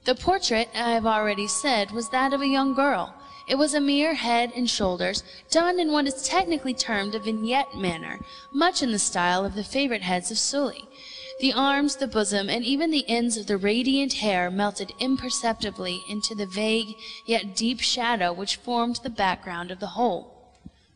The 0.06 0.16
portrait, 0.16 0.70
I 0.74 0.92
have 0.92 1.06
already 1.06 1.48
said, 1.48 1.92
was 1.92 2.10
that 2.10 2.32
of 2.32 2.42
a 2.42 2.48
young 2.48 2.74
girl. 2.74 3.14
It 3.48 3.58
was 3.58 3.74
a 3.74 3.82
mere 3.82 4.14
head 4.14 4.52
and 4.56 4.70
shoulders, 4.70 5.24
done 5.50 5.80
in 5.80 5.92
what 5.92 6.08
is 6.08 6.24
technically 6.24 6.74
termed 6.74 7.16
a 7.16 7.20
vignette 7.20 7.76
manner, 7.76 8.20
much 8.54 8.82
in 8.82 8.92
the 8.92 9.00
style 9.00 9.44
of 9.46 9.56
the 9.56 9.64
favorite 9.64 10.02
heads 10.02 10.32
of 10.32 10.38
Sully. 10.38 10.88
The 11.40 11.54
arms, 11.54 11.98
the 11.98 12.08
bosom, 12.08 12.50
and 12.50 12.66
even 12.66 12.90
the 12.90 13.08
ends 13.08 13.38
of 13.38 13.46
the 13.46 13.58
radiant 13.58 14.14
hair 14.14 14.50
melted 14.50 14.92
imperceptibly 15.00 16.04
into 16.10 16.34
the 16.34 16.48
vague 16.48 16.96
yet 17.28 17.56
deep 17.56 17.80
shadow 17.80 18.34
which 18.34 18.56
formed 18.56 19.02
the 19.04 19.12
background 19.12 19.70
of 19.70 19.80
the 19.80 19.94
whole. 19.98 20.34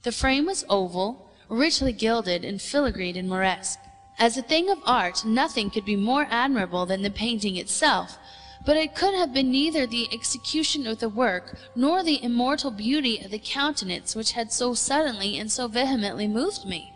The 0.02 0.12
frame 0.12 0.48
was 0.48 0.66
oval, 0.68 1.30
richly 1.48 1.94
gilded 1.94 2.44
and 2.44 2.60
filigreed 2.60 3.16
in 3.16 3.30
Moresque. 3.30 3.78
As 4.18 4.36
a 4.36 4.42
thing 4.42 4.72
of 4.72 4.80
art, 4.84 5.24
nothing 5.24 5.70
could 5.70 5.86
be 5.86 5.96
more 5.96 6.28
admirable 6.32 6.88
than 6.88 7.04
the 7.04 7.12
painting 7.12 7.56
itself, 7.56 8.18
but 8.66 8.78
it 8.78 8.96
could 8.96 9.14
have 9.14 9.34
been 9.34 9.52
neither 9.52 9.86
the 9.86 10.10
execution 10.12 10.88
of 10.88 11.00
the 11.00 11.10
work 11.10 11.56
nor 11.76 12.02
the 12.02 12.24
immortal 12.24 12.72
beauty 12.72 13.20
of 13.20 13.30
the 13.30 13.40
countenance 13.40 14.16
which 14.16 14.32
had 14.32 14.52
so 14.52 14.74
suddenly 14.74 15.38
and 15.38 15.52
so 15.52 15.68
vehemently 15.68 16.28
moved 16.28 16.66
me. 16.66 16.94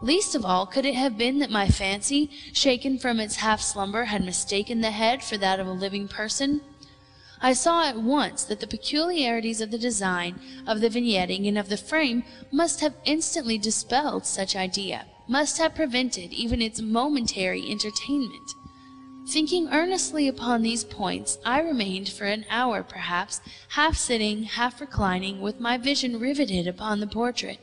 Least 0.00 0.34
of 0.34 0.44
all 0.44 0.64
could 0.64 0.86
it 0.86 0.94
have 0.94 1.18
been 1.18 1.40
that 1.40 1.50
my 1.50 1.68
fancy, 1.68 2.30
shaken 2.52 2.98
from 2.98 3.18
its 3.18 3.36
half 3.36 3.60
slumber, 3.60 4.04
had 4.04 4.24
mistaken 4.24 4.80
the 4.80 4.92
head 4.92 5.24
for 5.24 5.36
that 5.36 5.58
of 5.58 5.66
a 5.66 5.72
living 5.72 6.06
person. 6.06 6.60
I 7.40 7.52
saw 7.52 7.84
at 7.84 8.00
once 8.00 8.44
that 8.44 8.60
the 8.60 8.66
peculiarities 8.66 9.60
of 9.60 9.70
the 9.70 9.78
design, 9.78 10.40
of 10.66 10.80
the 10.80 10.88
vignetting, 10.88 11.48
and 11.48 11.58
of 11.58 11.68
the 11.68 11.76
frame 11.76 12.24
must 12.52 12.80
have 12.80 12.94
instantly 13.04 13.58
dispelled 13.58 14.24
such 14.24 14.54
idea, 14.54 15.06
must 15.26 15.58
have 15.58 15.74
prevented 15.74 16.32
even 16.32 16.62
its 16.62 16.80
momentary 16.80 17.68
entertainment. 17.70 18.54
Thinking 19.28 19.68
earnestly 19.70 20.26
upon 20.26 20.62
these 20.62 20.84
points, 20.84 21.38
I 21.44 21.60
remained 21.60 22.08
for 22.08 22.24
an 22.24 22.46
hour 22.48 22.82
perhaps, 22.82 23.40
half 23.70 23.96
sitting, 23.96 24.44
half 24.44 24.80
reclining, 24.80 25.40
with 25.40 25.60
my 25.60 25.76
vision 25.76 26.18
riveted 26.18 26.66
upon 26.66 27.00
the 27.00 27.06
portrait. 27.06 27.58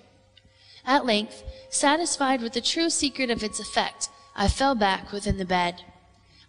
At 0.86 1.06
length, 1.06 1.44
satisfied 1.76 2.42
with 2.42 2.54
the 2.54 2.62
true 2.62 2.90
secret 2.90 3.30
of 3.30 3.44
its 3.44 3.60
effect, 3.60 4.10
I 4.36 4.48
fell 4.48 4.76
back 4.76 5.12
within 5.12 5.38
the 5.38 5.46
bed. 5.46 5.84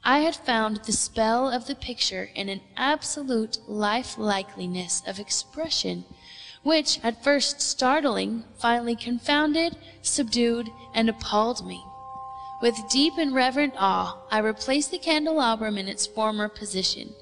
I 0.04 0.20
had 0.20 0.36
found 0.36 0.76
the 0.76 0.92
spell 0.92 1.50
of 1.50 1.66
the 1.66 1.74
picture 1.74 2.30
in 2.34 2.48
an 2.48 2.60
absolute 2.76 3.58
life 3.66 4.16
likeliness 4.16 5.02
of 5.06 5.18
expression, 5.18 6.04
which, 6.62 7.00
at 7.02 7.24
first 7.24 7.60
startling, 7.60 8.44
finally 8.56 8.94
confounded, 8.94 9.76
subdued, 10.02 10.68
and 10.94 11.08
appalled 11.08 11.66
me. 11.66 11.84
With 12.62 12.88
deep 12.88 13.18
and 13.18 13.34
reverent 13.34 13.74
awe, 13.76 14.18
I 14.30 14.38
replaced 14.38 14.90
the 14.90 14.98
candelabrum 14.98 15.76
in 15.76 15.88
its 15.88 16.06
former 16.06 16.48
position. 16.48 17.14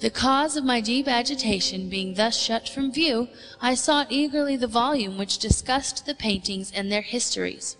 The 0.00 0.10
cause 0.10 0.56
of 0.56 0.64
my 0.64 0.80
deep 0.80 1.06
agitation 1.06 1.88
being 1.88 2.14
thus 2.14 2.36
shut 2.36 2.68
from 2.68 2.92
view, 2.92 3.28
I 3.60 3.74
sought 3.74 4.10
eagerly 4.10 4.56
the 4.56 4.66
volume 4.66 5.18
which 5.18 5.38
discussed 5.38 6.06
the 6.06 6.14
paintings 6.14 6.72
and 6.74 6.90
their 6.90 7.02
histories. 7.02 7.76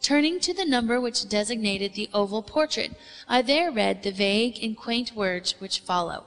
Turning 0.00 0.40
to 0.40 0.54
the 0.54 0.64
number 0.64 1.00
which 1.00 1.28
designated 1.28 1.94
the 1.94 2.08
oval 2.14 2.42
portrait, 2.42 2.92
I 3.28 3.42
there 3.42 3.70
read 3.70 4.02
the 4.02 4.12
vague 4.12 4.62
and 4.62 4.76
quaint 4.76 5.14
words 5.14 5.54
which 5.58 5.80
follow. 5.80 6.24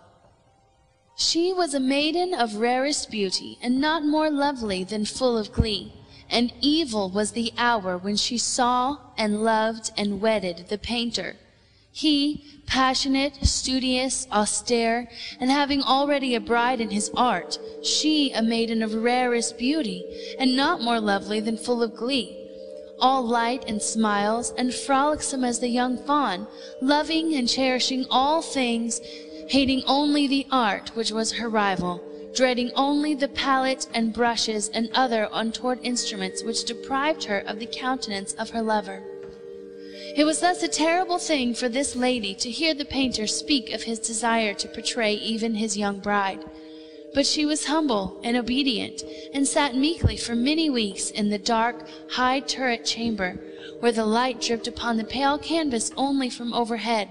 She 1.15 1.51
was 1.51 1.73
a 1.73 1.79
maiden 1.79 2.33
of 2.33 2.55
rarest 2.55 3.09
beauty, 3.09 3.57
and 3.61 3.81
not 3.81 4.05
more 4.05 4.29
lovely 4.29 4.83
than 4.83 5.05
full 5.05 5.37
of 5.37 5.51
glee 5.51 5.93
and 6.31 6.53
evil 6.61 7.09
was 7.09 7.33
the 7.33 7.51
hour 7.57 7.97
when 7.97 8.15
she 8.15 8.37
saw 8.37 8.97
and 9.17 9.43
loved 9.43 9.91
and 9.97 10.21
wedded 10.21 10.69
the 10.69 10.77
painter. 10.77 11.35
He, 11.93 12.45
passionate, 12.67 13.45
studious, 13.45 14.25
austere, 14.31 15.09
and 15.41 15.51
having 15.51 15.83
already 15.83 16.35
a 16.35 16.39
bride 16.39 16.79
in 16.79 16.89
his 16.89 17.11
art, 17.15 17.59
she 17.83 18.31
a 18.31 18.41
maiden 18.41 18.81
of 18.81 18.93
rarest 18.93 19.57
beauty, 19.57 20.05
and 20.39 20.55
not 20.55 20.81
more 20.81 21.01
lovely 21.01 21.41
than 21.41 21.57
full 21.57 21.83
of 21.83 21.95
glee. 21.95 22.37
All 22.99 23.23
light 23.23 23.65
and 23.67 23.81
smiles, 23.81 24.53
and 24.57 24.73
frolicsome 24.73 25.43
as 25.43 25.59
the 25.59 25.67
young 25.67 25.97
fawn, 25.97 26.47
loving 26.81 27.35
and 27.35 27.49
cherishing 27.49 28.05
all 28.09 28.41
things, 28.41 29.01
hating 29.49 29.83
only 29.85 30.27
the 30.27 30.47
art 30.49 30.95
which 30.95 31.11
was 31.11 31.33
her 31.33 31.49
rival, 31.49 32.01
dreading 32.33 32.71
only 32.73 33.13
the 33.13 33.27
palette 33.27 33.87
and 33.93 34.13
brushes 34.13 34.69
and 34.69 34.89
other 34.93 35.27
untoward 35.33 35.79
instruments 35.83 36.41
which 36.41 36.63
deprived 36.63 37.25
her 37.25 37.39
of 37.39 37.59
the 37.59 37.65
countenance 37.65 38.31
of 38.35 38.51
her 38.51 38.61
lover. 38.61 39.03
It 40.13 40.25
was 40.25 40.41
thus 40.41 40.61
a 40.61 40.67
terrible 40.67 41.19
thing 41.19 41.53
for 41.53 41.69
this 41.69 41.95
lady 41.95 42.33
to 42.35 42.51
hear 42.51 42.73
the 42.73 42.83
painter 42.83 43.27
speak 43.27 43.71
of 43.71 43.83
his 43.83 43.97
desire 43.97 44.53
to 44.55 44.67
portray 44.67 45.13
even 45.13 45.55
his 45.55 45.77
young 45.77 45.99
bride. 45.99 46.43
But 47.13 47.25
she 47.25 47.45
was 47.45 47.65
humble 47.65 48.19
and 48.23 48.35
obedient, 48.35 49.03
and 49.33 49.47
sat 49.47 49.75
meekly 49.75 50.17
for 50.17 50.35
many 50.35 50.69
weeks 50.69 51.09
in 51.11 51.29
the 51.29 51.37
dark, 51.37 51.87
high 52.11 52.41
turret 52.41 52.85
chamber, 52.85 53.39
where 53.79 53.91
the 53.91 54.05
light 54.05 54.41
dripped 54.41 54.67
upon 54.67 54.97
the 54.97 55.03
pale 55.03 55.37
canvas 55.37 55.91
only 55.95 56.29
from 56.29 56.53
overhead. 56.53 57.09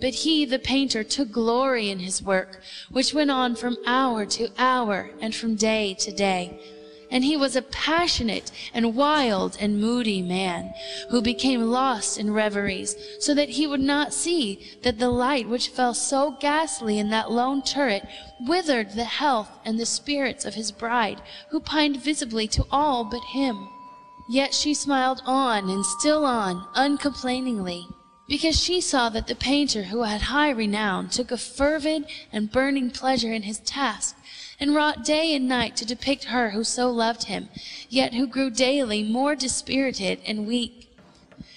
But 0.00 0.14
he, 0.14 0.44
the 0.44 0.58
painter, 0.58 1.04
took 1.04 1.30
glory 1.30 1.88
in 1.88 2.00
his 2.00 2.22
work, 2.22 2.60
which 2.90 3.14
went 3.14 3.30
on 3.30 3.54
from 3.54 3.76
hour 3.86 4.26
to 4.26 4.50
hour 4.58 5.10
and 5.20 5.34
from 5.34 5.54
day 5.56 5.94
to 6.00 6.12
day. 6.12 6.60
And 7.10 7.24
he 7.24 7.36
was 7.36 7.56
a 7.56 7.62
passionate 7.62 8.50
and 8.74 8.94
wild 8.94 9.56
and 9.60 9.80
moody 9.80 10.20
man, 10.22 10.74
who 11.10 11.22
became 11.22 11.70
lost 11.70 12.18
in 12.18 12.32
reveries, 12.32 12.96
so 13.20 13.34
that 13.34 13.50
he 13.50 13.66
would 13.66 13.80
not 13.80 14.12
see 14.12 14.78
that 14.82 14.98
the 14.98 15.08
light 15.08 15.48
which 15.48 15.68
fell 15.68 15.94
so 15.94 16.36
ghastly 16.40 16.98
in 16.98 17.10
that 17.10 17.30
lone 17.30 17.62
turret 17.62 18.06
withered 18.40 18.92
the 18.92 19.04
health 19.04 19.50
and 19.64 19.78
the 19.78 19.86
spirits 19.86 20.44
of 20.44 20.54
his 20.54 20.70
bride, 20.70 21.22
who 21.50 21.60
pined 21.60 22.02
visibly 22.02 22.46
to 22.48 22.66
all 22.70 23.04
but 23.04 23.22
him. 23.32 23.68
Yet 24.28 24.52
she 24.52 24.74
smiled 24.74 25.22
on 25.24 25.70
and 25.70 25.86
still 25.86 26.24
on, 26.24 26.66
uncomplainingly 26.74 27.88
because 28.28 28.60
she 28.60 28.80
saw 28.80 29.08
that 29.08 29.26
the 29.26 29.34
painter 29.34 29.84
who 29.84 30.02
had 30.02 30.22
high 30.22 30.50
renown 30.50 31.08
took 31.08 31.30
a 31.30 31.38
fervid 31.38 32.04
and 32.30 32.52
burning 32.52 32.90
pleasure 32.90 33.32
in 33.32 33.42
his 33.42 33.58
task, 33.60 34.14
and 34.60 34.74
wrought 34.74 35.04
day 35.04 35.34
and 35.34 35.48
night 35.48 35.76
to 35.76 35.84
depict 35.84 36.24
her 36.24 36.50
who 36.50 36.64
so 36.64 36.90
loved 36.90 37.24
him, 37.24 37.48
yet 37.88 38.14
who 38.14 38.26
grew 38.26 38.50
daily 38.50 39.02
more 39.02 39.34
dispirited 39.34 40.20
and 40.26 40.46
weak. 40.46 40.90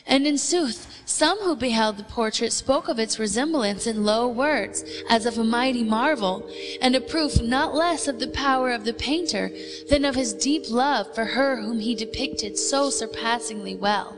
And 0.05 0.27
in 0.27 0.37
sooth, 0.37 1.01
some 1.05 1.39
who 1.39 1.55
beheld 1.55 1.97
the 1.97 2.03
portrait 2.03 2.51
spoke 2.51 2.87
of 2.87 2.99
its 2.99 3.19
resemblance 3.19 3.87
in 3.87 4.03
low 4.03 4.27
words, 4.27 4.83
as 5.09 5.25
of 5.25 5.37
a 5.37 5.43
mighty 5.43 5.83
marvel, 5.83 6.49
and 6.81 6.95
a 6.95 7.01
proof 7.01 7.41
not 7.41 7.75
less 7.75 8.07
of 8.07 8.19
the 8.19 8.27
power 8.27 8.71
of 8.71 8.83
the 8.83 8.93
painter 8.93 9.51
than 9.89 10.05
of 10.05 10.15
his 10.15 10.33
deep 10.33 10.69
love 10.69 11.13
for 11.13 11.25
her 11.25 11.57
whom 11.57 11.79
he 11.79 11.95
depicted 11.95 12.57
so 12.57 12.89
surpassingly 12.89 13.75
well. 13.75 14.15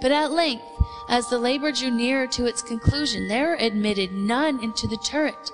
But 0.00 0.12
at 0.12 0.32
length 0.32 0.64
as 1.08 1.28
the 1.28 1.38
labor 1.38 1.70
drew 1.70 1.90
nearer 1.90 2.26
to 2.28 2.46
its 2.46 2.62
conclusion, 2.62 3.28
there 3.28 3.54
admitted 3.54 4.12
none 4.12 4.62
into 4.62 4.86
the 4.86 4.98
turret, 5.04 5.50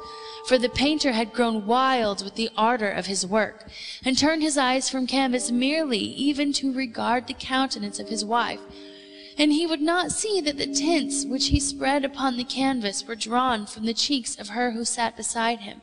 for 0.46 0.58
the 0.58 0.68
painter 0.68 1.12
had 1.12 1.32
grown 1.32 1.66
wild 1.66 2.24
with 2.24 2.34
the 2.34 2.50
ardor 2.56 2.90
of 2.90 3.06
his 3.06 3.26
work, 3.26 3.66
and 4.04 4.16
turned 4.16 4.42
his 4.42 4.56
eyes 4.56 4.88
from 4.88 5.06
canvas 5.06 5.50
merely 5.50 5.98
even 5.98 6.52
to 6.52 6.72
regard 6.72 7.26
the 7.26 7.34
countenance 7.34 7.98
of 7.98 8.08
his 8.08 8.24
wife, 8.24 8.60
and 9.38 9.52
he 9.52 9.66
would 9.66 9.80
not 9.80 10.12
see 10.12 10.40
that 10.40 10.58
the 10.58 10.66
tints 10.66 11.24
which 11.24 11.48
he 11.48 11.60
spread 11.60 12.04
upon 12.04 12.36
the 12.36 12.44
canvas 12.44 13.06
were 13.06 13.14
drawn 13.14 13.66
from 13.66 13.86
the 13.86 13.94
cheeks 13.94 14.36
of 14.36 14.50
her 14.50 14.72
who 14.72 14.84
sat 14.84 15.16
beside 15.16 15.60
him. 15.60 15.80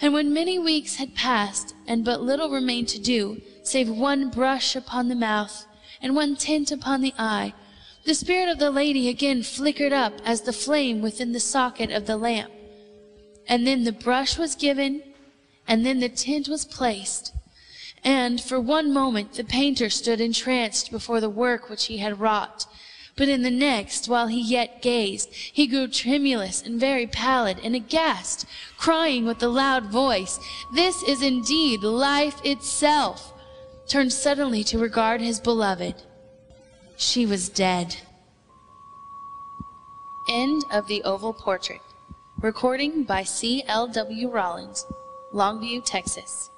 And 0.00 0.12
when 0.12 0.32
many 0.32 0.58
weeks 0.58 0.96
had 0.96 1.14
passed, 1.14 1.74
and 1.86 2.04
but 2.04 2.22
little 2.22 2.50
remained 2.50 2.88
to 2.88 2.98
do, 2.98 3.40
save 3.62 3.88
one 3.88 4.30
brush 4.30 4.74
upon 4.74 5.08
the 5.08 5.14
mouth, 5.14 5.66
and 6.00 6.16
one 6.16 6.36
tint 6.36 6.72
upon 6.72 7.00
the 7.00 7.14
eye, 7.18 7.54
the 8.04 8.14
spirit 8.14 8.48
of 8.48 8.58
the 8.58 8.70
lady 8.70 9.08
again 9.08 9.42
flickered 9.42 9.92
up 9.92 10.14
as 10.24 10.42
the 10.42 10.52
flame 10.52 11.00
within 11.00 11.32
the 11.32 11.40
socket 11.40 11.90
of 11.90 12.06
the 12.06 12.16
lamp. 12.16 12.52
And 13.48 13.66
then 13.66 13.84
the 13.84 13.92
brush 13.92 14.38
was 14.38 14.54
given, 14.54 15.02
and 15.66 15.84
then 15.84 16.00
the 16.00 16.08
tint 16.08 16.48
was 16.48 16.64
placed. 16.64 17.32
And 18.02 18.40
for 18.40 18.60
one 18.60 18.92
moment 18.92 19.34
the 19.34 19.44
painter 19.44 19.88
stood 19.88 20.20
entranced 20.20 20.90
before 20.90 21.20
the 21.20 21.30
work 21.30 21.70
which 21.70 21.86
he 21.86 21.98
had 21.98 22.20
wrought. 22.20 22.66
But 23.16 23.28
in 23.28 23.42
the 23.42 23.50
next, 23.50 24.08
while 24.08 24.26
he 24.26 24.40
yet 24.40 24.82
gazed, 24.82 25.32
he 25.32 25.66
grew 25.66 25.86
tremulous 25.86 26.60
and 26.62 26.80
very 26.80 27.06
pallid 27.06 27.58
and 27.62 27.74
aghast, 27.74 28.44
crying 28.76 29.24
with 29.24 29.42
a 29.42 29.48
loud 29.48 29.86
voice, 29.86 30.40
This 30.74 31.02
is 31.04 31.22
indeed 31.22 31.82
life 31.82 32.44
itself! 32.44 33.32
turned 33.86 34.12
suddenly 34.12 34.64
to 34.64 34.78
regard 34.78 35.20
his 35.20 35.38
beloved. 35.38 35.94
She 36.96 37.24
was 37.24 37.48
dead. 37.48 37.96
End 40.28 40.64
of 40.72 40.88
the 40.88 41.02
Oval 41.04 41.34
Portrait. 41.34 41.80
Recording 42.40 43.04
by 43.04 43.22
C. 43.22 43.62
L. 43.68 43.86
W. 43.86 44.28
Rollins, 44.28 44.84
Longview, 45.32 45.82
Texas. 45.84 46.50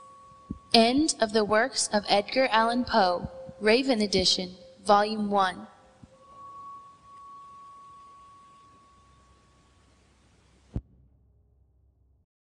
End 0.73 1.15
of 1.21 1.33
the 1.33 1.45
works 1.45 1.89
of 1.93 2.05
Edgar 2.09 2.49
Allan 2.51 2.85
Poe, 2.85 3.31
Raven 3.61 4.01
Edition, 4.01 4.57
Volume 4.85 5.31
1. 5.31 5.67